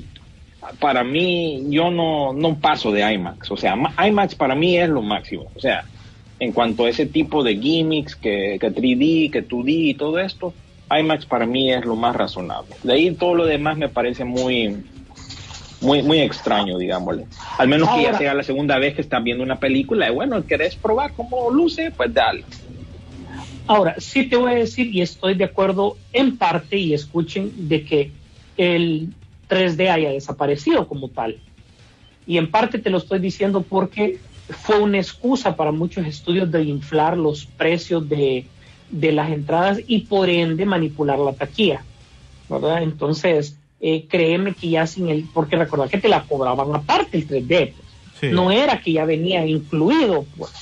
[0.79, 3.51] para mí, yo no, no paso de IMAX.
[3.51, 5.51] O sea, ma- IMAX para mí es lo máximo.
[5.55, 5.85] O sea,
[6.39, 10.55] en cuanto a ese tipo de gimmicks, que, que 3D, que 2D y todo esto,
[10.91, 12.75] IMAX para mí es lo más razonable.
[12.83, 14.77] De ahí todo lo demás me parece muy,
[15.81, 17.27] muy, muy extraño, digámosle.
[17.59, 20.45] Al menos que ya sea la segunda vez que estás viendo una película y bueno,
[20.47, 22.45] querés probar cómo luce, pues dale.
[23.67, 27.85] Ahora, sí te voy a decir, y estoy de acuerdo en parte, y escuchen, de
[27.85, 28.11] que
[28.57, 29.09] el
[29.53, 31.39] 3D haya desaparecido como tal.
[32.27, 36.63] Y en parte te lo estoy diciendo porque fue una excusa para muchos estudios de
[36.63, 38.47] inflar los precios de,
[38.91, 41.85] de las entradas y por ende manipular la taquilla,
[42.49, 42.83] ¿verdad?
[42.83, 47.29] Entonces, eh, créeme que ya sin el, porque recordad que te la cobraban aparte el
[47.29, 47.89] 3D, pues.
[48.21, 48.29] Sí.
[48.29, 50.53] no era que ya venía incluido, pues.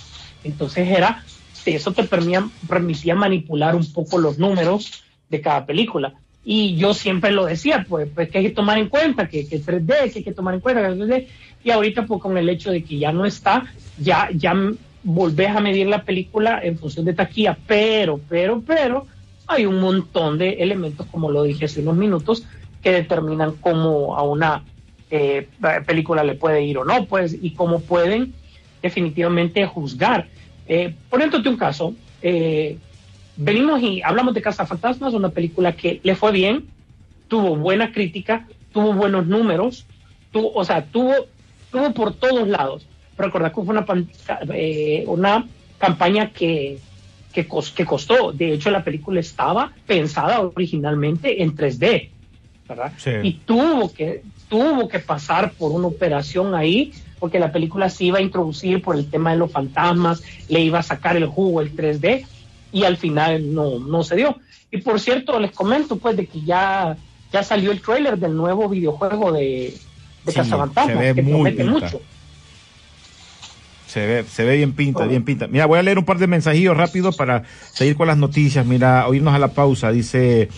[0.42, 1.24] Entonces era,
[1.66, 6.14] eso te permitía, permitía manipular un poco los números de cada película.
[6.44, 9.60] Y yo siempre lo decía, pues, pues que hay que tomar en cuenta que, que
[9.60, 11.26] 3D, que hay que tomar en cuenta que 3D.
[11.64, 13.64] Y ahorita, pues con el hecho de que ya no está,
[13.98, 14.54] ya, ya
[15.02, 19.06] volvés a medir la película en función de taquilla, pero, pero, pero,
[19.46, 22.46] hay un montón de elementos, como lo dije hace unos minutos,
[22.82, 24.64] que determinan cómo a una
[25.10, 25.48] eh,
[25.86, 28.32] película le puede ir o no, pues, y cómo pueden
[28.80, 30.28] definitivamente juzgar.
[30.66, 32.78] Eh, un caso, eh,
[33.40, 36.66] venimos y hablamos de Casa Fantasmas, una película que le fue bien,
[37.28, 39.86] tuvo buena crítica, tuvo buenos números,
[40.32, 41.14] tuvo, o sea, tuvo,
[41.70, 42.86] tuvo por todos lados.
[43.18, 43.84] Recordad que fue una,
[44.54, 45.46] eh, una
[45.78, 46.78] campaña que,
[47.32, 48.32] que, cos- que costó.
[48.32, 52.08] De hecho, la película estaba pensada originalmente en 3D,
[52.68, 52.92] ¿verdad?
[52.96, 53.10] Sí.
[53.22, 58.18] Y tuvo que, tuvo que pasar por una operación ahí, porque la película se iba
[58.18, 61.76] a introducir por el tema de los fantasmas, le iba a sacar el jugo el
[61.76, 62.26] 3D,
[62.72, 64.36] y al final no, no se dio.
[64.70, 66.96] Y por cierto, les comento pues de que ya,
[67.32, 69.74] ya salió el trailer del nuevo videojuego de,
[70.24, 71.72] de Sí, Cazafantasmas, se ve que muy promete pinta.
[71.72, 72.00] mucho.
[73.86, 75.48] Se ve, se ve bien pinta, bien pinta.
[75.48, 78.64] Mira, voy a leer un par de mensajillos rápido para seguir con las noticias.
[78.64, 79.90] Mira, oírnos a la pausa.
[79.90, 80.48] Dice,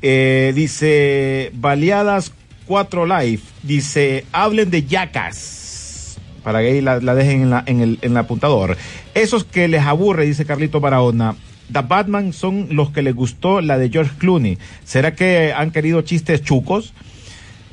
[0.00, 2.32] eh, dice, Baleadas
[2.66, 3.42] 4 Live.
[3.64, 6.18] Dice, hablen de yacas.
[6.44, 8.76] Para que ahí la, la dejen en, la, en, el, en el apuntador.
[9.12, 11.34] Esos que les aburre, dice Carlito Barahona.
[11.72, 14.58] The Batman son los que les gustó la de George Clooney.
[14.84, 16.92] ¿Será que han querido chistes chucos?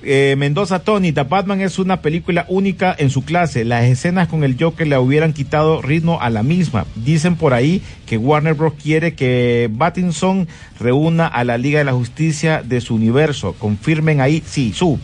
[0.08, 3.66] Eh, Mendoza Tony, The Batman es una película única en su clase.
[3.66, 6.86] Las escenas con el Joker le hubieran quitado ritmo a la misma.
[6.96, 8.74] Dicen por ahí que Warner Bros.
[8.82, 10.48] quiere que Battinson
[10.80, 13.56] reúna a la Liga de la Justicia de su universo.
[13.58, 15.00] Confirmen ahí, sí, su.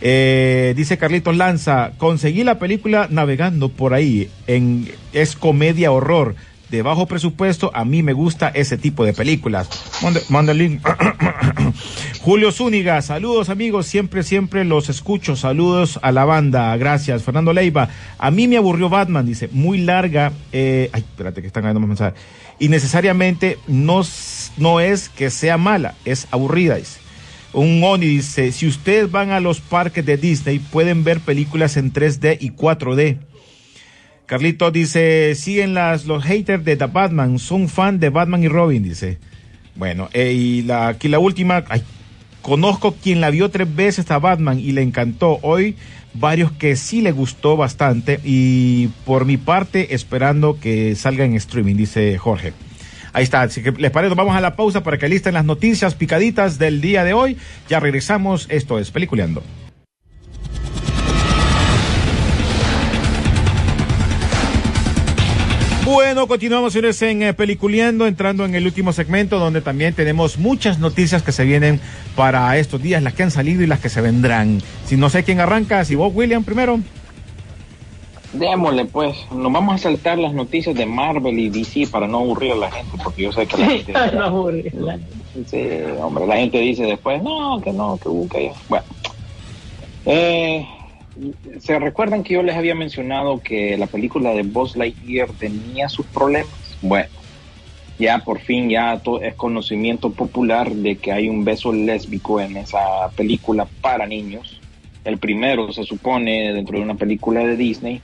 [0.00, 4.30] Eh, dice Carlitos Lanza, conseguí la película navegando por ahí.
[4.46, 6.34] En, es comedia horror.
[6.70, 9.68] De bajo presupuesto, a mí me gusta ese tipo de películas.
[10.02, 10.82] Manda, manda el link.
[12.20, 15.36] Julio Zúñiga, saludos amigos, siempre, siempre los escucho.
[15.36, 17.22] Saludos a la banda, gracias.
[17.22, 20.32] Fernando Leiva, a mí me aburrió Batman, dice, muy larga.
[20.52, 22.20] Eh, ay, espérate que están ganando más mensajes.
[22.58, 24.02] Y necesariamente no,
[24.58, 26.76] no es que sea mala, es aburrida.
[27.52, 31.92] Un Oni dice, si ustedes van a los parques de Disney, pueden ver películas en
[31.92, 33.18] 3D y 4D.
[34.30, 38.80] Carlito dice, siguen las, los haters de The Batman, son fan de Batman y Robin,
[38.80, 39.18] dice.
[39.74, 41.82] Bueno, eh, y la, aquí la última, ay,
[42.40, 45.40] conozco quien la vio tres veces a Batman y le encantó.
[45.42, 45.74] Hoy
[46.14, 51.74] varios que sí le gustó bastante y por mi parte esperando que salga en streaming,
[51.74, 52.52] dice Jorge.
[53.12, 55.96] Ahí está, así que les parece, vamos a la pausa para que listen las noticias
[55.96, 57.36] picaditas del día de hoy.
[57.68, 59.42] Ya regresamos, esto es Peliculeando.
[65.92, 70.78] Bueno, continuamos señores en eh, Peliculeando, entrando en el último segmento donde también tenemos muchas
[70.78, 71.80] noticias que se vienen
[72.14, 74.62] para estos días, las que han salido y las que se vendrán.
[74.86, 76.78] Si no sé quién arranca, si vos, William, primero.
[78.32, 79.16] Démosle, pues.
[79.32, 82.70] Nos vamos a saltar las noticias de Marvel y DC para no aburrir a la
[82.70, 83.92] gente, porque yo sé que la gente.
[83.92, 84.98] No, aburre, la-
[85.46, 85.58] Sí,
[86.00, 88.52] hombre, la gente dice después, no, que no, que busca ya.
[88.68, 88.84] Bueno,
[90.06, 90.64] eh,
[91.58, 96.06] ¿se recuerdan que yo les había mencionado que la película de Buzz Lightyear tenía sus
[96.06, 96.76] problemas?
[96.82, 97.08] Bueno,
[97.98, 103.10] ya por fin ya es conocimiento popular de que hay un beso lésbico en esa
[103.14, 104.60] película para niños.
[105.04, 108.00] El primero se supone dentro de una película de Disney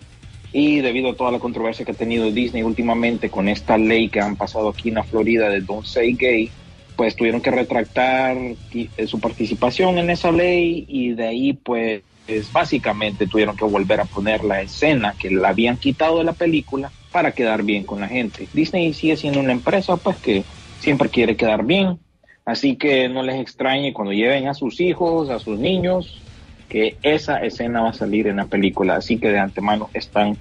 [0.52, 4.20] y debido a toda la controversia que ha tenido Disney últimamente con esta ley que
[4.20, 6.50] han pasado aquí en la Florida de Don't Say Gay,
[6.96, 8.36] pues tuvieron que retractar
[8.72, 14.00] eh, su participación en esa ley y de ahí pues es básicamente tuvieron que volver
[14.00, 18.00] a poner la escena que la habían quitado de la película para quedar bien con
[18.00, 18.48] la gente.
[18.52, 20.44] Disney sigue siendo una empresa pues que
[20.80, 21.98] siempre quiere quedar bien,
[22.44, 26.20] así que no les extrañe cuando lleven a sus hijos, a sus niños,
[26.68, 30.36] que esa escena va a salir en la película, así que de antemano están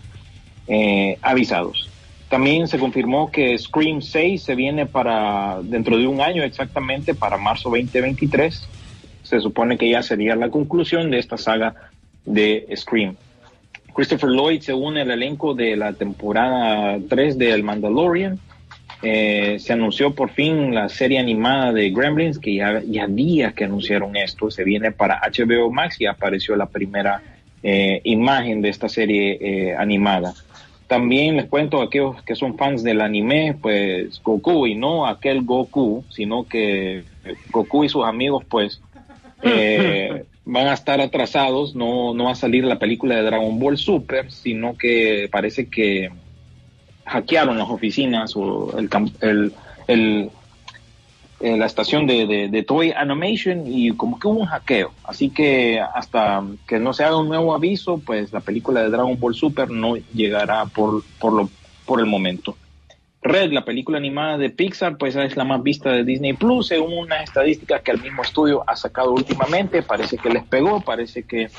[0.68, 1.90] eh, avisados.
[2.30, 7.38] También se confirmó que Scream 6 se viene para dentro de un año exactamente, para
[7.38, 8.68] marzo 2023.
[9.26, 11.76] Se supone que ya sería la conclusión de esta saga
[12.26, 13.16] de Scream.
[13.94, 18.40] Christopher Lloyd se une al elenco de la temporada 3 de El Mandalorian.
[19.02, 23.64] Eh, se anunció por fin la serie animada de Gremlins, que ya, ya días que
[23.64, 24.52] anunciaron esto.
[24.52, 27.22] Se viene para HBO Max y apareció la primera
[27.64, 30.34] eh, imagen de esta serie eh, animada.
[30.88, 35.44] También les cuento a aquellos que son fans del anime, pues Goku y no aquel
[35.44, 37.04] Goku, sino que
[37.50, 38.82] Goku y sus amigos pues
[39.42, 43.78] eh, van a estar atrasados, no, no va a salir la película de Dragon Ball
[43.78, 46.10] Super, sino que parece que
[47.06, 48.90] hackearon las oficinas o el,
[49.22, 49.54] el,
[49.88, 50.30] el-
[51.42, 54.94] eh, la estación de, de, de Toy Animation y como que hubo un hackeo.
[55.04, 59.20] Así que hasta que no se haga un nuevo aviso, pues la película de Dragon
[59.20, 61.50] Ball Super no llegará por, por, lo,
[61.86, 62.58] por el momento.
[63.26, 66.96] Red, la película animada de Pixar, pues es la más vista de Disney Plus, según
[66.96, 69.82] unas estadísticas que el mismo estudio ha sacado últimamente.
[69.82, 71.50] Parece que les pegó, parece que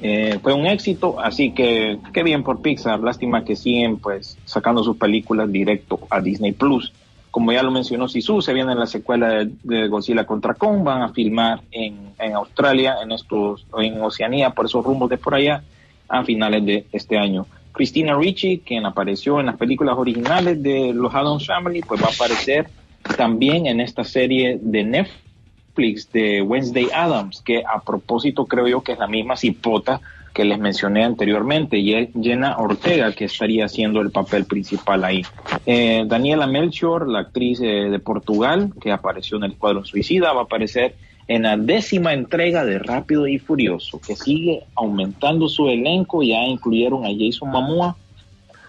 [0.00, 3.00] eh, fue un éxito, así que qué bien por Pixar.
[3.00, 6.92] Lástima que siguen pues sacando sus películas directo a Disney Plus.
[7.32, 11.02] Como ya lo mencionó Sisu, se viene la secuela de, de Godzilla contra Kong, van
[11.02, 15.64] a filmar en, en Australia, en estos, en Oceanía, por esos rumbos de por allá,
[16.08, 17.46] a finales de este año.
[17.72, 22.12] Christina Ricci, quien apareció en las películas originales de los Addams Family, pues va a
[22.12, 22.68] aparecer
[23.16, 28.92] también en esta serie de Netflix de Wednesday Adams, que a propósito creo yo que
[28.92, 30.00] es la misma cipota
[30.32, 35.22] que les mencioné anteriormente, y es Jenna Ortega, que estaría haciendo el papel principal ahí.
[35.66, 40.40] Eh, Daniela Melchior, la actriz eh, de Portugal, que apareció en el Escuadrón Suicida, va
[40.40, 40.94] a aparecer
[41.28, 47.04] en la décima entrega de Rápido y Furioso, que sigue aumentando su elenco, ya incluyeron
[47.04, 47.96] a Jason Momoa,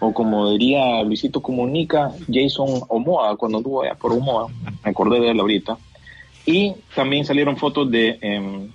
[0.00, 4.48] o como diría Luisito Comunica, Jason Omoa, cuando anduvo allá por Omoa,
[4.84, 5.78] me acordé de él ahorita.
[6.46, 8.68] Y también salieron fotos de em,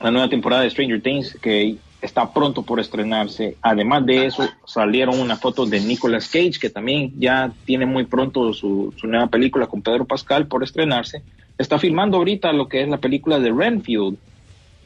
[0.00, 3.56] la nueva temporada de Stranger Things, que está pronto por estrenarse.
[3.62, 8.52] Además de eso, salieron unas fotos de Nicolas Cage, que también ya tiene muy pronto
[8.52, 11.22] su, su nueva película con Pedro Pascal por estrenarse.
[11.58, 14.16] Está filmando ahorita lo que es la película de Renfield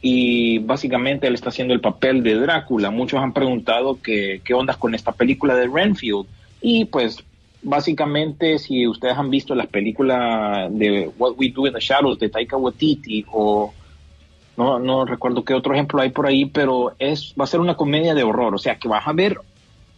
[0.00, 2.90] y básicamente él está haciendo el papel de Drácula.
[2.90, 6.26] Muchos han preguntado que, qué ondas con esta película de Renfield
[6.60, 7.22] y pues
[7.62, 12.28] básicamente si ustedes han visto las películas de What We Do in the Shadows de
[12.28, 13.72] Taika Waititi o
[14.56, 17.76] no, no recuerdo qué otro ejemplo hay por ahí, pero es va a ser una
[17.76, 19.38] comedia de horror, o sea que vas a ver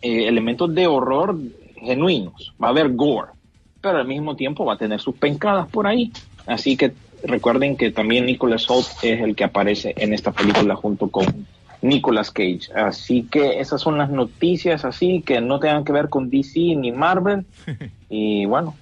[0.02, 1.36] eh, elementos de horror
[1.76, 3.32] genuinos, va a haber gore,
[3.80, 6.12] pero al mismo tiempo va a tener sus pencadas por ahí.
[6.46, 6.92] Así que
[7.24, 11.46] recuerden que también Nicholas Holt es el que aparece en esta película junto con
[11.82, 12.72] Nicolas Cage.
[12.74, 16.92] Así que esas son las noticias así que no tengan que ver con DC ni
[16.92, 17.44] Marvel.
[18.16, 18.76] Y bueno,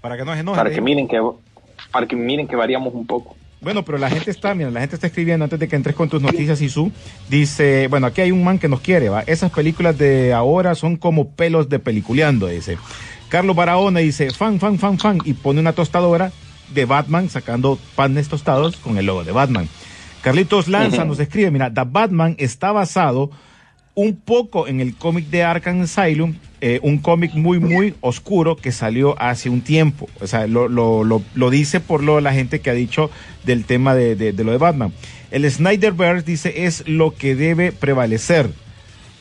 [0.00, 0.56] Para que no se enojen.
[0.56, 1.20] para que miren que
[1.92, 3.36] para que miren que variamos un poco.
[3.60, 6.08] Bueno, pero la gente está, mira, la gente está escribiendo antes de que entres con
[6.08, 6.90] tus noticias y su
[7.28, 9.20] dice, bueno, aquí hay un man que nos quiere, va.
[9.26, 12.78] Esas películas de ahora son como pelos de peliculeando, dice.
[13.28, 16.32] Carlos Barahona dice, fan, fan, fan, fan, y pone una tostadora
[16.74, 19.68] de Batman sacando panes tostados con el logo de Batman.
[20.22, 23.30] Carlitos Lanza nos escribe, mira, The Batman está basado
[23.94, 28.70] un poco en el cómic de Arkham Asylum, eh, un cómic muy, muy oscuro que
[28.72, 30.08] salió hace un tiempo.
[30.20, 33.10] O sea, lo, lo, lo, lo dice por lo la gente que ha dicho
[33.44, 34.92] del tema de, de, de lo de Batman.
[35.30, 38.50] El Snyderverse dice es lo que debe prevalecer.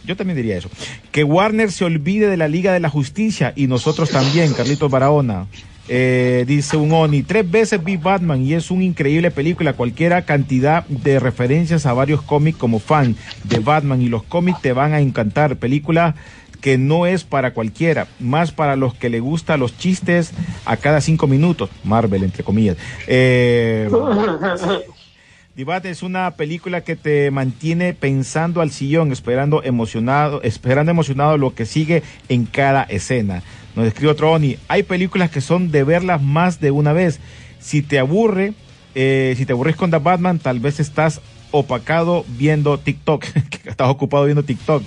[0.05, 0.69] Yo también diría eso.
[1.11, 5.47] Que Warner se olvide de la Liga de la Justicia y nosotros también, Carlitos Barahona.
[5.91, 9.73] Eh, dice un Oni, tres veces vi Batman y es una increíble película.
[9.73, 13.15] Cualquiera cantidad de referencias a varios cómics como fan
[13.45, 15.55] de Batman y los cómics te van a encantar.
[15.57, 16.13] Película
[16.61, 20.31] que no es para cualquiera, más para los que le gustan los chistes
[20.65, 21.71] a cada cinco minutos.
[21.83, 22.77] Marvel, entre comillas.
[23.07, 23.89] Eh,
[25.83, 31.65] es una película que te mantiene pensando al sillón, esperando emocionado, esperando emocionado lo que
[31.65, 33.43] sigue en cada escena.
[33.79, 34.57] Nos escribe otro Oni.
[34.67, 37.21] Hay películas que son de verlas más de una vez.
[37.59, 38.53] Si te aburre,
[38.93, 41.21] eh, si te aburres con The Batman, tal vez estás
[41.51, 43.23] opacado viendo TikTok,
[43.65, 44.83] estás ocupado viendo TikTok.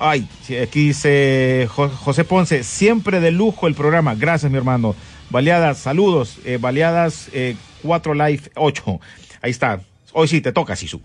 [0.00, 0.26] Ay,
[0.60, 4.16] aquí dice Jo- José Ponce, siempre de lujo el programa.
[4.16, 4.96] Gracias, mi hermano.
[5.30, 6.38] Baleadas, saludos.
[6.44, 9.00] Eh, baleadas eh, 4 Live 8.
[9.42, 9.80] Ahí está.
[10.12, 11.00] Hoy sí te toca, Sisu.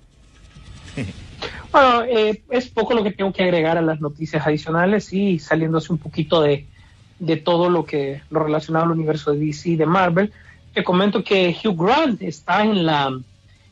[1.71, 5.91] Bueno, eh, es poco lo que tengo que agregar a las noticias adicionales y saliéndose
[5.91, 6.67] un poquito de,
[7.19, 10.31] de todo lo que lo relacionado al universo de DC y de Marvel.
[10.73, 13.17] Te comento que Hugh Grant está en la,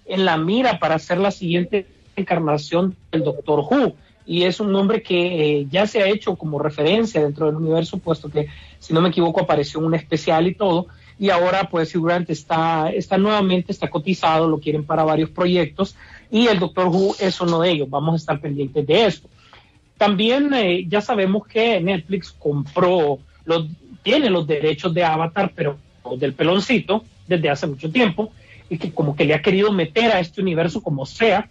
[0.05, 1.85] en la mira para hacer la siguiente
[2.15, 3.95] encarnación del Doctor Who.
[4.25, 7.97] Y es un nombre que eh, ya se ha hecho como referencia dentro del universo,
[7.97, 8.47] puesto que,
[8.79, 10.87] si no me equivoco, apareció en un especial y todo.
[11.19, 15.95] Y ahora, pues, Hugh Grant está, está nuevamente, está cotizado, lo quieren para varios proyectos.
[16.29, 17.89] Y el Doctor Who es uno de ellos.
[17.89, 19.27] Vamos a estar pendientes de esto.
[19.97, 23.19] También eh, ya sabemos que Netflix compró,
[24.03, 25.77] tiene los derechos de Avatar, pero
[26.17, 28.31] del peloncito, desde hace mucho tiempo,
[28.69, 31.49] y que como que le ha querido meter a este universo como sea.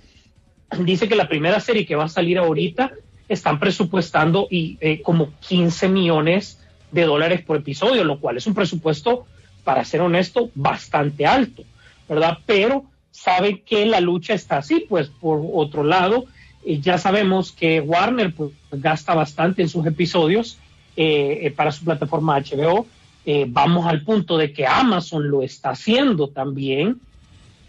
[0.80, 2.92] Dice que la primera serie que va a salir ahorita
[3.28, 6.58] están presupuestando y, eh, como 15 millones
[6.90, 9.26] de dólares por episodio, lo cual es un presupuesto,
[9.62, 11.62] para ser honesto, bastante alto,
[12.08, 12.38] ¿verdad?
[12.46, 16.24] Pero saben que la lucha está así, pues por otro lado,
[16.64, 20.58] eh, ya sabemos que Warner pues, gasta bastante en sus episodios
[20.96, 22.86] eh, eh, para su plataforma HBO.
[23.24, 27.00] Eh, vamos al punto de que Amazon lo está haciendo también,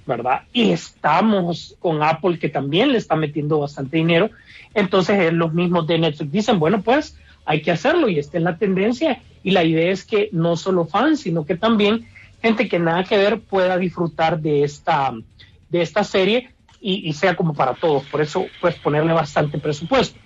[0.05, 0.41] ¿verdad?
[0.53, 4.31] Y estamos con Apple que también le está metiendo bastante dinero.
[4.73, 8.57] Entonces los mismos de Netflix dicen, bueno, pues hay que hacerlo y esta es la
[8.57, 9.21] tendencia.
[9.43, 12.07] Y la idea es que no solo fans, sino que también
[12.41, 15.13] gente que nada que ver pueda disfrutar de esta,
[15.69, 16.49] de esta serie
[16.79, 18.03] y, y sea como para todos.
[18.05, 20.17] Por eso, pues ponerle bastante presupuesto.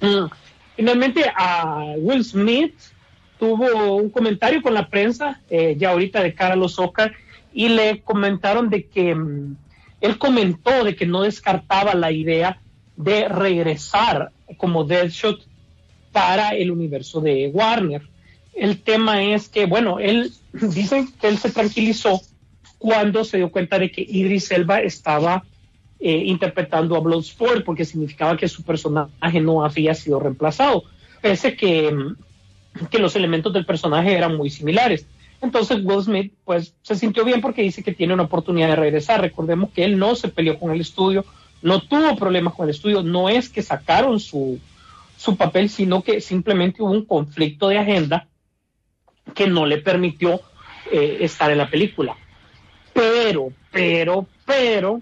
[0.00, 0.26] Mm.
[0.76, 2.74] Finalmente, a Will Smith
[3.38, 7.12] tuvo un comentario con la prensa, eh, ya ahorita de cara a los Oscar,
[7.52, 9.56] y le comentaron de que mm,
[10.00, 12.60] él comentó de que no descartaba la idea
[12.96, 15.46] de regresar como Deadshot
[16.12, 18.02] para el universo de Warner.
[18.54, 22.20] El tema es que, bueno, él dice que él se tranquilizó
[22.78, 25.44] cuando se dio cuenta de que Idris Elba estaba
[26.04, 30.82] eh, interpretando a Bloodsport porque significaba que su personaje no había sido reemplazado,
[31.20, 32.16] pese que, mm,
[32.90, 35.06] que los elementos del personaje eran muy similares.
[35.40, 39.20] Entonces Will Smith pues se sintió bien porque dice que tiene una oportunidad de regresar.
[39.20, 41.24] Recordemos que él no se peleó con el estudio,
[41.62, 44.58] no tuvo problemas con el estudio, no es que sacaron su,
[45.16, 48.26] su papel, sino que simplemente hubo un conflicto de agenda
[49.34, 50.40] que no le permitió
[50.90, 52.16] eh, estar en la película.
[52.92, 55.00] Pero, pero, pero,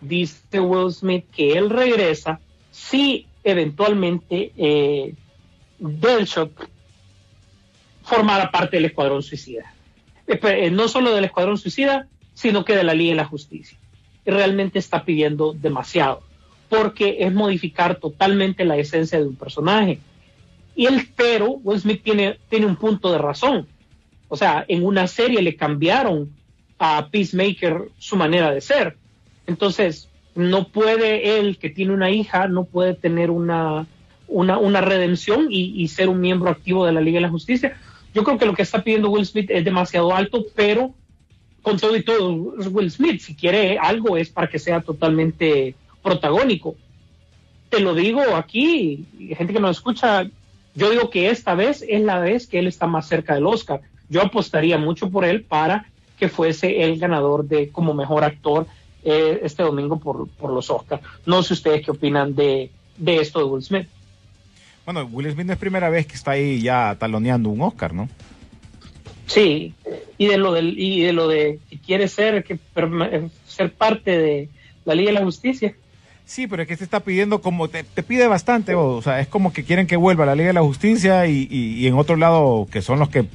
[0.00, 2.40] dice Will Smith que él regresa
[2.70, 5.14] si eventualmente eh,
[5.78, 6.68] Deadshot
[8.02, 9.72] formara parte del Escuadrón Suicida.
[10.26, 13.78] Eh, no solo del Escuadrón Suicida, sino que de la Liga de la Justicia.
[14.24, 16.22] Y realmente está pidiendo demasiado,
[16.68, 19.98] porque es modificar totalmente la esencia de un personaje.
[20.76, 23.66] Y el pero, Will Smith tiene, tiene un punto de razón.
[24.28, 26.30] O sea, en una serie le cambiaron
[26.78, 28.96] a Peacemaker su manera de ser.
[29.50, 33.84] Entonces, no puede él, que tiene una hija, no puede tener una,
[34.28, 37.76] una, una redención y, ser un miembro activo de la Liga de la Justicia.
[38.14, 40.94] Yo creo que lo que está pidiendo Will Smith es demasiado alto, pero
[41.62, 46.76] con todo y todo, Will Smith, si quiere algo, es para que sea totalmente protagónico.
[47.68, 49.04] Te lo digo aquí,
[49.36, 50.30] gente que nos escucha,
[50.76, 53.80] yo digo que esta vez es la vez que él está más cerca del Oscar.
[54.08, 55.86] Yo apostaría mucho por él para
[56.20, 58.68] que fuese el ganador de como mejor actor
[59.04, 61.02] eh, este domingo por, por los Oscars.
[61.26, 63.88] No sé ustedes qué opinan de, de esto de Will Smith.
[64.84, 68.08] Bueno, Will Smith no es primera vez que está ahí ya taloneando un Oscar, ¿no?
[69.26, 69.74] Sí,
[70.18, 72.58] y de lo del, y de lo de que quiere ser, que
[73.46, 74.48] ser parte de
[74.84, 75.74] la Liga de la Justicia.
[76.24, 79.20] Sí, pero es que se está pidiendo como, te, te pide bastante, o, o, sea,
[79.20, 81.86] es como que quieren que vuelva a la Liga de la Justicia y, y, y
[81.86, 83.26] en otro lado, que son los que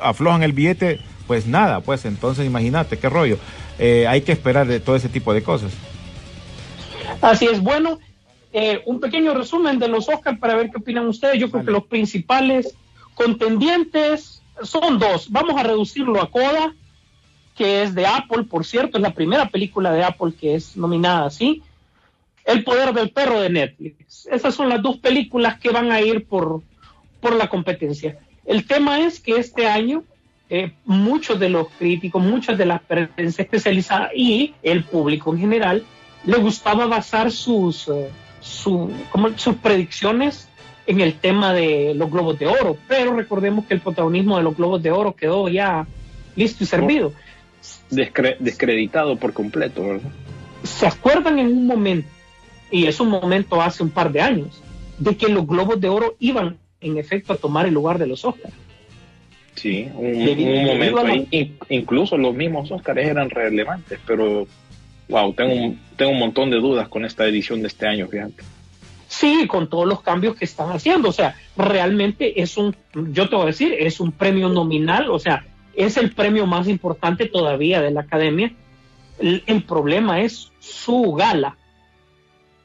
[0.00, 3.38] aflojan el billete, pues nada, pues entonces imagínate qué rollo.
[3.78, 5.72] Eh, hay que esperar de todo ese tipo de cosas.
[7.20, 7.98] Así es, bueno,
[8.52, 11.38] eh, un pequeño resumen de los Oscars para ver qué opinan ustedes.
[11.38, 11.66] Yo creo vale.
[11.66, 12.74] que los principales
[13.14, 15.30] contendientes son dos.
[15.30, 16.74] Vamos a reducirlo a Coda,
[17.54, 21.26] que es de Apple, por cierto, es la primera película de Apple que es nominada
[21.26, 21.62] así.
[22.44, 24.28] El poder del perro de Netflix.
[24.30, 26.62] Esas son las dos películas que van a ir por,
[27.20, 28.18] por la competencia.
[28.44, 30.04] El tema es que este año
[30.48, 35.84] eh, muchos de los críticos, muchas de las prensa especializada y el público en general
[36.24, 37.90] le gustaba basar sus,
[38.40, 40.48] su, como, sus predicciones
[40.86, 44.56] en el tema de los globos de oro, pero recordemos que el protagonismo de los
[44.56, 45.86] globos de oro quedó ya
[46.36, 47.12] listo y servido.
[47.90, 50.10] Descre descreditado por completo, ¿verdad?
[50.62, 52.08] ¿Se acuerdan en un momento,
[52.70, 54.62] y es un momento hace un par de años,
[54.98, 58.24] de que los globos de oro iban en efecto a tomar el lugar de los
[58.24, 58.54] Oscars?
[59.66, 64.46] Sí, un, un momento ahí, incluso los mismos Oscars eran relevantes, pero
[65.08, 68.44] wow, tengo un, tengo un montón de dudas con esta edición de este año, fíjate.
[69.08, 73.34] Sí, con todos los cambios que están haciendo, o sea, realmente es un, yo te
[73.34, 75.44] voy a decir, es un premio nominal, o sea,
[75.74, 78.52] es el premio más importante todavía de la academia.
[79.18, 81.56] El, el problema es su gala,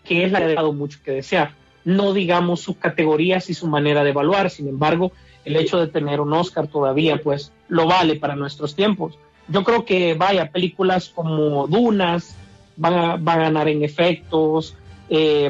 [0.03, 1.55] que es la que ha dado mucho que desear.
[1.83, 5.13] No digamos sus categorías y su manera de evaluar, sin embargo,
[5.45, 9.17] el hecho de tener un Oscar todavía, pues lo vale para nuestros tiempos.
[9.47, 12.35] Yo creo que, vaya, películas como Dunas
[12.75, 14.75] van a, van a ganar en efectos,
[15.09, 15.49] eh,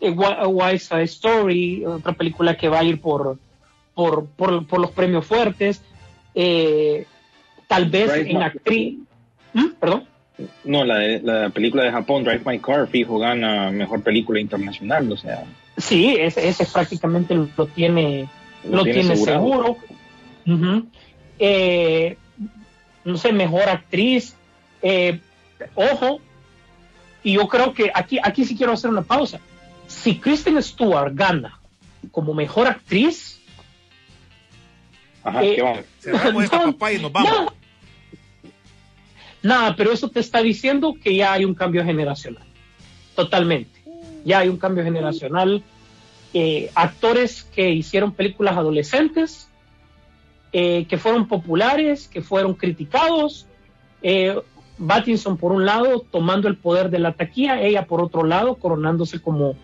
[0.00, 3.38] Wise Side Story, otra película que va a ir por,
[3.94, 5.82] por, por, por los premios fuertes,
[6.34, 7.06] eh,
[7.66, 8.98] tal vez Drive en actriz.
[9.52, 9.68] ¿Mm?
[9.80, 10.04] Perdón.
[10.64, 15.10] No, la, de, la película de Japón, Drive My Car, fijo, gana mejor película internacional,
[15.12, 15.44] o sea,
[15.80, 18.28] Sí, ese, ese prácticamente lo tiene,
[18.64, 19.76] lo, tiene, seguro.
[21.38, 22.16] Eh,
[23.04, 24.36] no sé, mejor actriz.
[24.82, 25.20] Eh,
[25.74, 26.20] ojo,
[27.22, 29.40] y yo creo que aquí, aquí sí quiero hacer una pausa.
[29.86, 31.58] Si Kristen Stewart gana
[32.12, 33.40] como mejor actriz,
[35.22, 35.84] Ajá, Eh, ¿qué vamos?
[36.42, 37.30] Esta no, papá y nos vamos.
[37.30, 37.52] Nada.
[39.42, 42.44] Nada, pero eso te está diciendo que ya hay un cambio generacional.
[43.14, 43.80] Totalmente.
[44.24, 45.62] Ya hay un cambio generacional.
[46.32, 49.48] Eh, actores que hicieron películas adolescentes,
[50.52, 53.46] eh, que fueron populares, que fueron criticados.
[54.02, 54.36] Eh,
[54.78, 59.20] Battinson por un lado tomando el poder de la taquilla, ella por otro lado coronándose
[59.20, 59.54] como,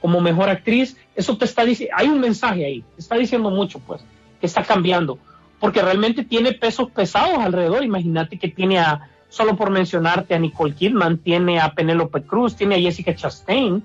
[0.00, 0.96] como mejor actriz.
[1.14, 4.02] Eso te está diciendo, hay un mensaje ahí, te está diciendo mucho, pues,
[4.38, 5.18] que está cambiando,
[5.58, 7.84] porque realmente tiene pesos pesados alrededor.
[7.84, 12.74] Imagínate que tiene a, solo por mencionarte, a Nicole Kidman, tiene a Penélope Cruz, tiene
[12.74, 13.82] a Jessica Chastain,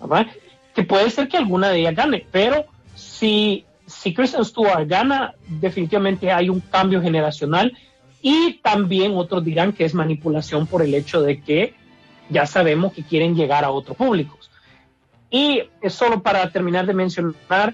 [0.00, 0.26] ¿verdad?
[0.76, 6.30] Que puede ser que alguna de ellas gane, pero si, si Kristen Stewart gana, definitivamente
[6.30, 7.76] hay un cambio generacional
[8.20, 11.74] y también otros dirán que es manipulación por el hecho de que
[12.28, 14.50] ya sabemos que quieren llegar a otros públicos.
[15.30, 17.72] Y solo para terminar de mencionar,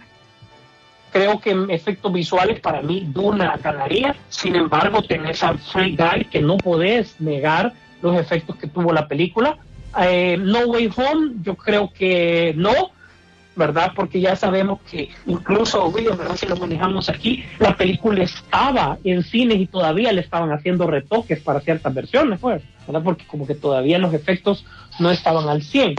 [1.10, 6.40] creo que efectos visuales para mí Duna ganaría, sin embargo tenés a Free Guy que
[6.40, 9.58] no podés negar los efectos que tuvo la película.
[10.00, 12.92] Eh, no Way Home, yo creo que no,
[13.54, 13.92] ¿verdad?
[13.94, 16.36] Porque ya sabemos que incluso, ¿verdad?
[16.36, 21.40] Si lo manejamos aquí, la película estaba en cines y todavía le estaban haciendo retoques
[21.40, 23.02] para ciertas versiones, pues, ¿verdad?
[23.02, 24.64] Porque como que todavía los efectos
[24.98, 25.96] no estaban al 100.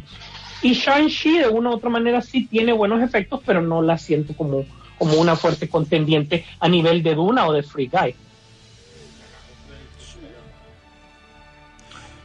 [0.63, 4.33] Y Shang-Chi de una u otra manera sí tiene buenos efectos, pero no la siento
[4.33, 4.65] como,
[4.97, 8.15] como una fuerte contendiente a nivel de Duna o de Free Guy.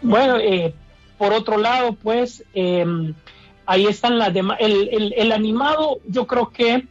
[0.00, 0.72] Bueno, eh,
[1.18, 2.86] por otro lado, pues eh,
[3.66, 4.58] ahí están las demás.
[4.60, 6.86] El, animado, yo creo que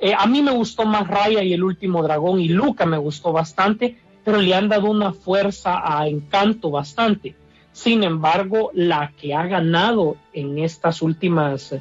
[0.00, 3.32] eh, a mí me gustó más Raya y el último dragón y Luca me gustó
[3.32, 7.34] bastante, pero le han dado una fuerza a Encanto bastante.
[7.72, 11.74] Sin embargo, la que ha ganado en estas últimas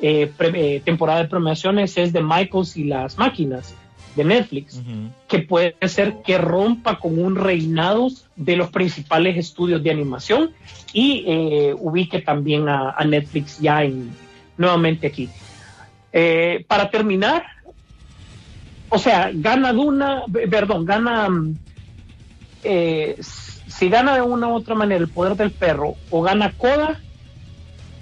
[0.00, 3.74] eh, pre, temporadas de premiaciones es de Michaels y las máquinas
[4.16, 5.10] de Netflix, uh -huh.
[5.28, 10.50] que puede ser que rompa con un reinado de los principales estudios de animación
[10.92, 14.10] y eh, ubique también a, a, Netflix ya en,
[14.56, 15.28] nuevamente aquí.
[16.12, 17.44] Eh, para terminar,
[18.88, 21.28] o sea, gana Duna, perdón, gana,
[22.64, 27.00] eh, si gana de una u otra manera el poder del perro o gana Coda,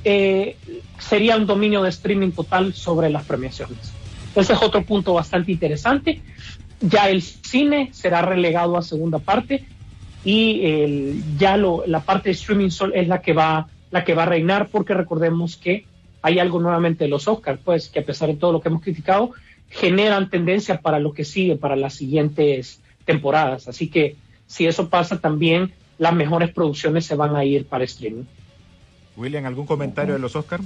[0.05, 0.57] eh,
[0.99, 3.94] sería un dominio de streaming total sobre las premiaciones.
[4.35, 6.21] Ese es otro punto bastante interesante.
[6.81, 9.65] Ya el cine será relegado a segunda parte
[10.25, 14.27] y el, ya la parte de streaming es la que va la que va a
[14.27, 15.87] reinar porque recordemos que
[16.21, 18.83] hay algo nuevamente de los Oscars, pues que a pesar de todo lo que hemos
[18.83, 19.31] criticado,
[19.71, 23.69] generan tendencia para lo que sigue, para las siguientes temporadas.
[23.69, 24.17] Así que
[24.49, 28.25] si eso pasa también, las mejores producciones se van a ir para streaming.
[29.17, 30.65] William, ¿algún comentario de los Oscars?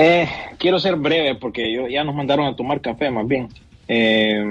[0.00, 0.28] Eh,
[0.58, 3.48] quiero ser breve porque yo, ya nos mandaron a tomar café más bien.
[3.88, 4.44] Eh,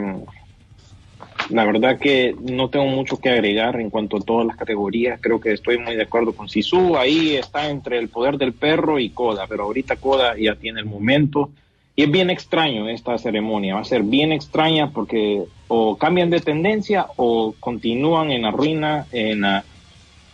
[1.50, 5.22] la verdad que no tengo mucho que agregar en cuanto a todas las categorías.
[5.22, 6.98] Creo que estoy muy de acuerdo con Sisu.
[6.98, 10.86] Ahí está entre el poder del perro y Coda, pero ahorita Coda ya tiene el
[10.86, 11.50] momento.
[11.96, 13.76] Y es bien extraño esta ceremonia.
[13.76, 19.06] Va a ser bien extraña porque o cambian de tendencia o continúan en la ruina,
[19.14, 19.64] en la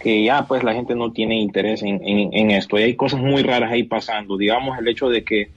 [0.03, 2.77] que ya pues la gente no tiene interés en, en, en, esto.
[2.77, 4.37] Y hay cosas muy raras ahí pasando.
[4.37, 5.49] Digamos el hecho de que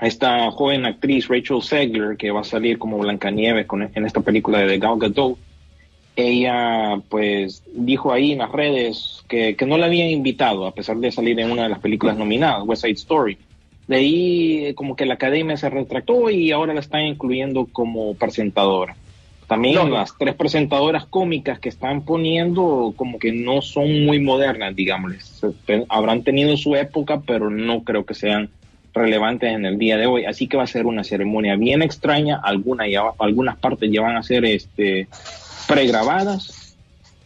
[0.00, 4.60] esta joven actriz Rachel Segler, que va a salir como Blancanieves con, en esta película
[4.60, 5.36] de Gal Gadot,
[6.14, 10.98] ella pues dijo ahí en las redes que, que no la habían invitado a pesar
[10.98, 13.38] de salir en una de las películas nominadas, West Side Story.
[13.88, 18.94] De ahí como que la academia se retractó y ahora la están incluyendo como presentadora.
[19.52, 25.42] También las tres presentadoras cómicas que están poniendo como que no son muy modernas, digámosles.
[25.90, 28.48] Habrán tenido su época, pero no creo que sean
[28.94, 30.24] relevantes en el día de hoy.
[30.24, 32.40] Así que va a ser una ceremonia bien extraña.
[32.42, 35.06] Algunas, ya, algunas partes ya van a ser este,
[35.68, 36.74] pregrabadas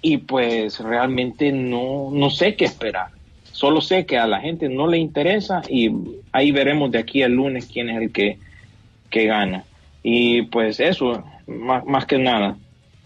[0.02, 3.10] y pues realmente no, no sé qué esperar.
[3.52, 5.92] Solo sé que a la gente no le interesa y
[6.32, 8.36] ahí veremos de aquí al lunes quién es el que,
[9.10, 9.62] que gana.
[10.02, 12.56] Y pues eso, más, más que nada.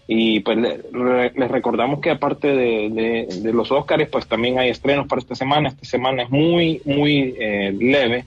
[0.07, 4.69] Y pues le, les recordamos que aparte de, de, de, los Óscares, pues también hay
[4.69, 5.69] estrenos para esta semana.
[5.69, 8.25] Esta semana es muy, muy eh, leve.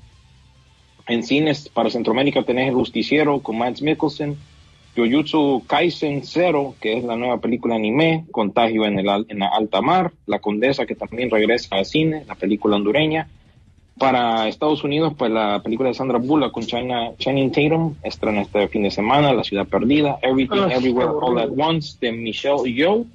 [1.06, 4.36] En cines para Centroamérica tenés El Justiciero con Mads Mikkelsen,
[4.96, 9.82] Jujutsu Kaisen Zero, que es la nueva película anime, Contagio en, el, en la alta
[9.82, 13.28] mar, La Condesa, que también regresa al cine, la película hondureña,
[13.98, 18.66] Para Estados Unidos, pues la película de Sandra Bullock con China, Channing Tatum estrena este
[18.68, 21.50] fin de semana, La Ciudad Perdida, Everything Ay, Everywhere All at.
[21.56, 23.06] Once de Michelle Yeoh.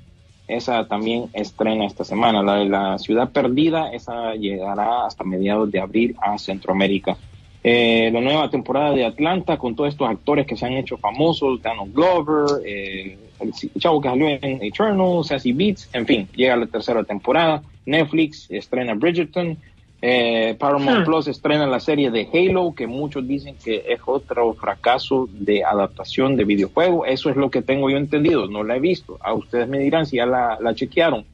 [0.48, 2.42] Esa también estrena esta semana.
[2.42, 7.18] La de La Ciudad Perdida, esa llegará hasta mediados de abril a Centroamérica.
[7.62, 11.62] Eh, la nueva temporada de Atlanta con todos estos actores que se han hecho famosos,
[11.62, 16.68] Donald Glover, eh, el chavo que salió en Eternal, Sassy Beats, en fin, llega la
[16.68, 17.62] tercera temporada.
[17.86, 19.58] Netflix estrena Bridgerton.
[20.02, 21.06] Eh, Paramount Hmm.
[21.06, 26.36] Plus estrena la serie de Halo, que muchos dicen que es otro fracaso de adaptación
[26.38, 27.06] de videojuego.
[27.06, 29.18] Eso es lo que tengo yo entendido, no la he visto.
[29.22, 31.26] A ustedes me dirán si ya la, la chequearon.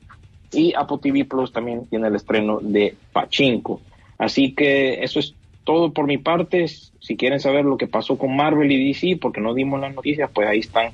[0.51, 3.81] Y Apple TV Plus también tiene el estreno de Pachinko.
[4.17, 6.67] Así que eso es todo por mi parte.
[6.67, 10.29] Si quieren saber lo que pasó con Marvel y DC, porque no dimos las noticias,
[10.33, 10.91] pues ahí están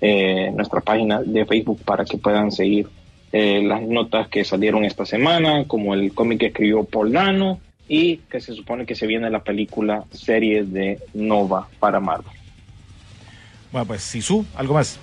[0.00, 2.88] eh, nuestra página de Facebook para que puedan seguir
[3.38, 8.16] eh, las notas que salieron esta semana, como el cómic que escribió Paul Dano y
[8.16, 12.32] que se supone que se viene la película serie de Nova para Marvel.
[13.70, 14.98] Bueno, pues Sisu, algo más.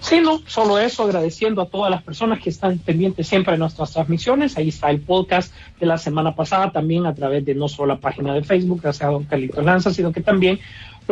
[0.00, 3.92] Sí, no, solo eso, agradeciendo a todas las personas que están pendientes siempre de nuestras
[3.92, 4.58] transmisiones.
[4.58, 8.00] Ahí está el podcast de la semana pasada, también a través de no solo la
[8.00, 10.60] página de Facebook, gracias a don Carlitos Lanza, sino que también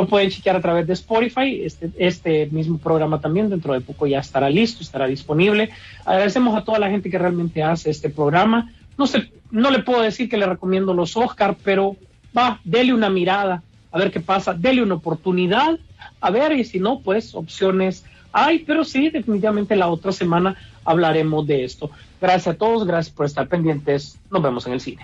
[0.01, 1.63] lo pueden chequear a través de Spotify.
[1.63, 5.71] Este, este mismo programa también dentro de poco ya estará listo, estará disponible.
[6.05, 8.73] Agradecemos a toda la gente que realmente hace este programa.
[8.97, 11.97] No sé, no le puedo decir que le recomiendo los Oscar, pero
[12.37, 15.79] va, dele una mirada, a ver qué pasa, dele una oportunidad,
[16.21, 21.47] a ver, y si no, pues opciones hay, pero sí, definitivamente la otra semana hablaremos
[21.47, 21.91] de esto.
[22.21, 24.19] Gracias a todos, gracias por estar pendientes.
[24.31, 25.03] Nos vemos en el cine.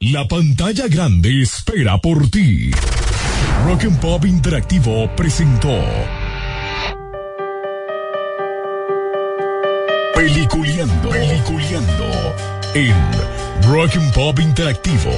[0.00, 2.70] La pantalla grande espera por ti.
[3.66, 5.76] Rock Pop Interactivo presentó
[10.14, 12.04] Peliculeando, Peliculeando
[12.74, 12.94] en
[13.68, 15.10] Rock Pop Interactivo.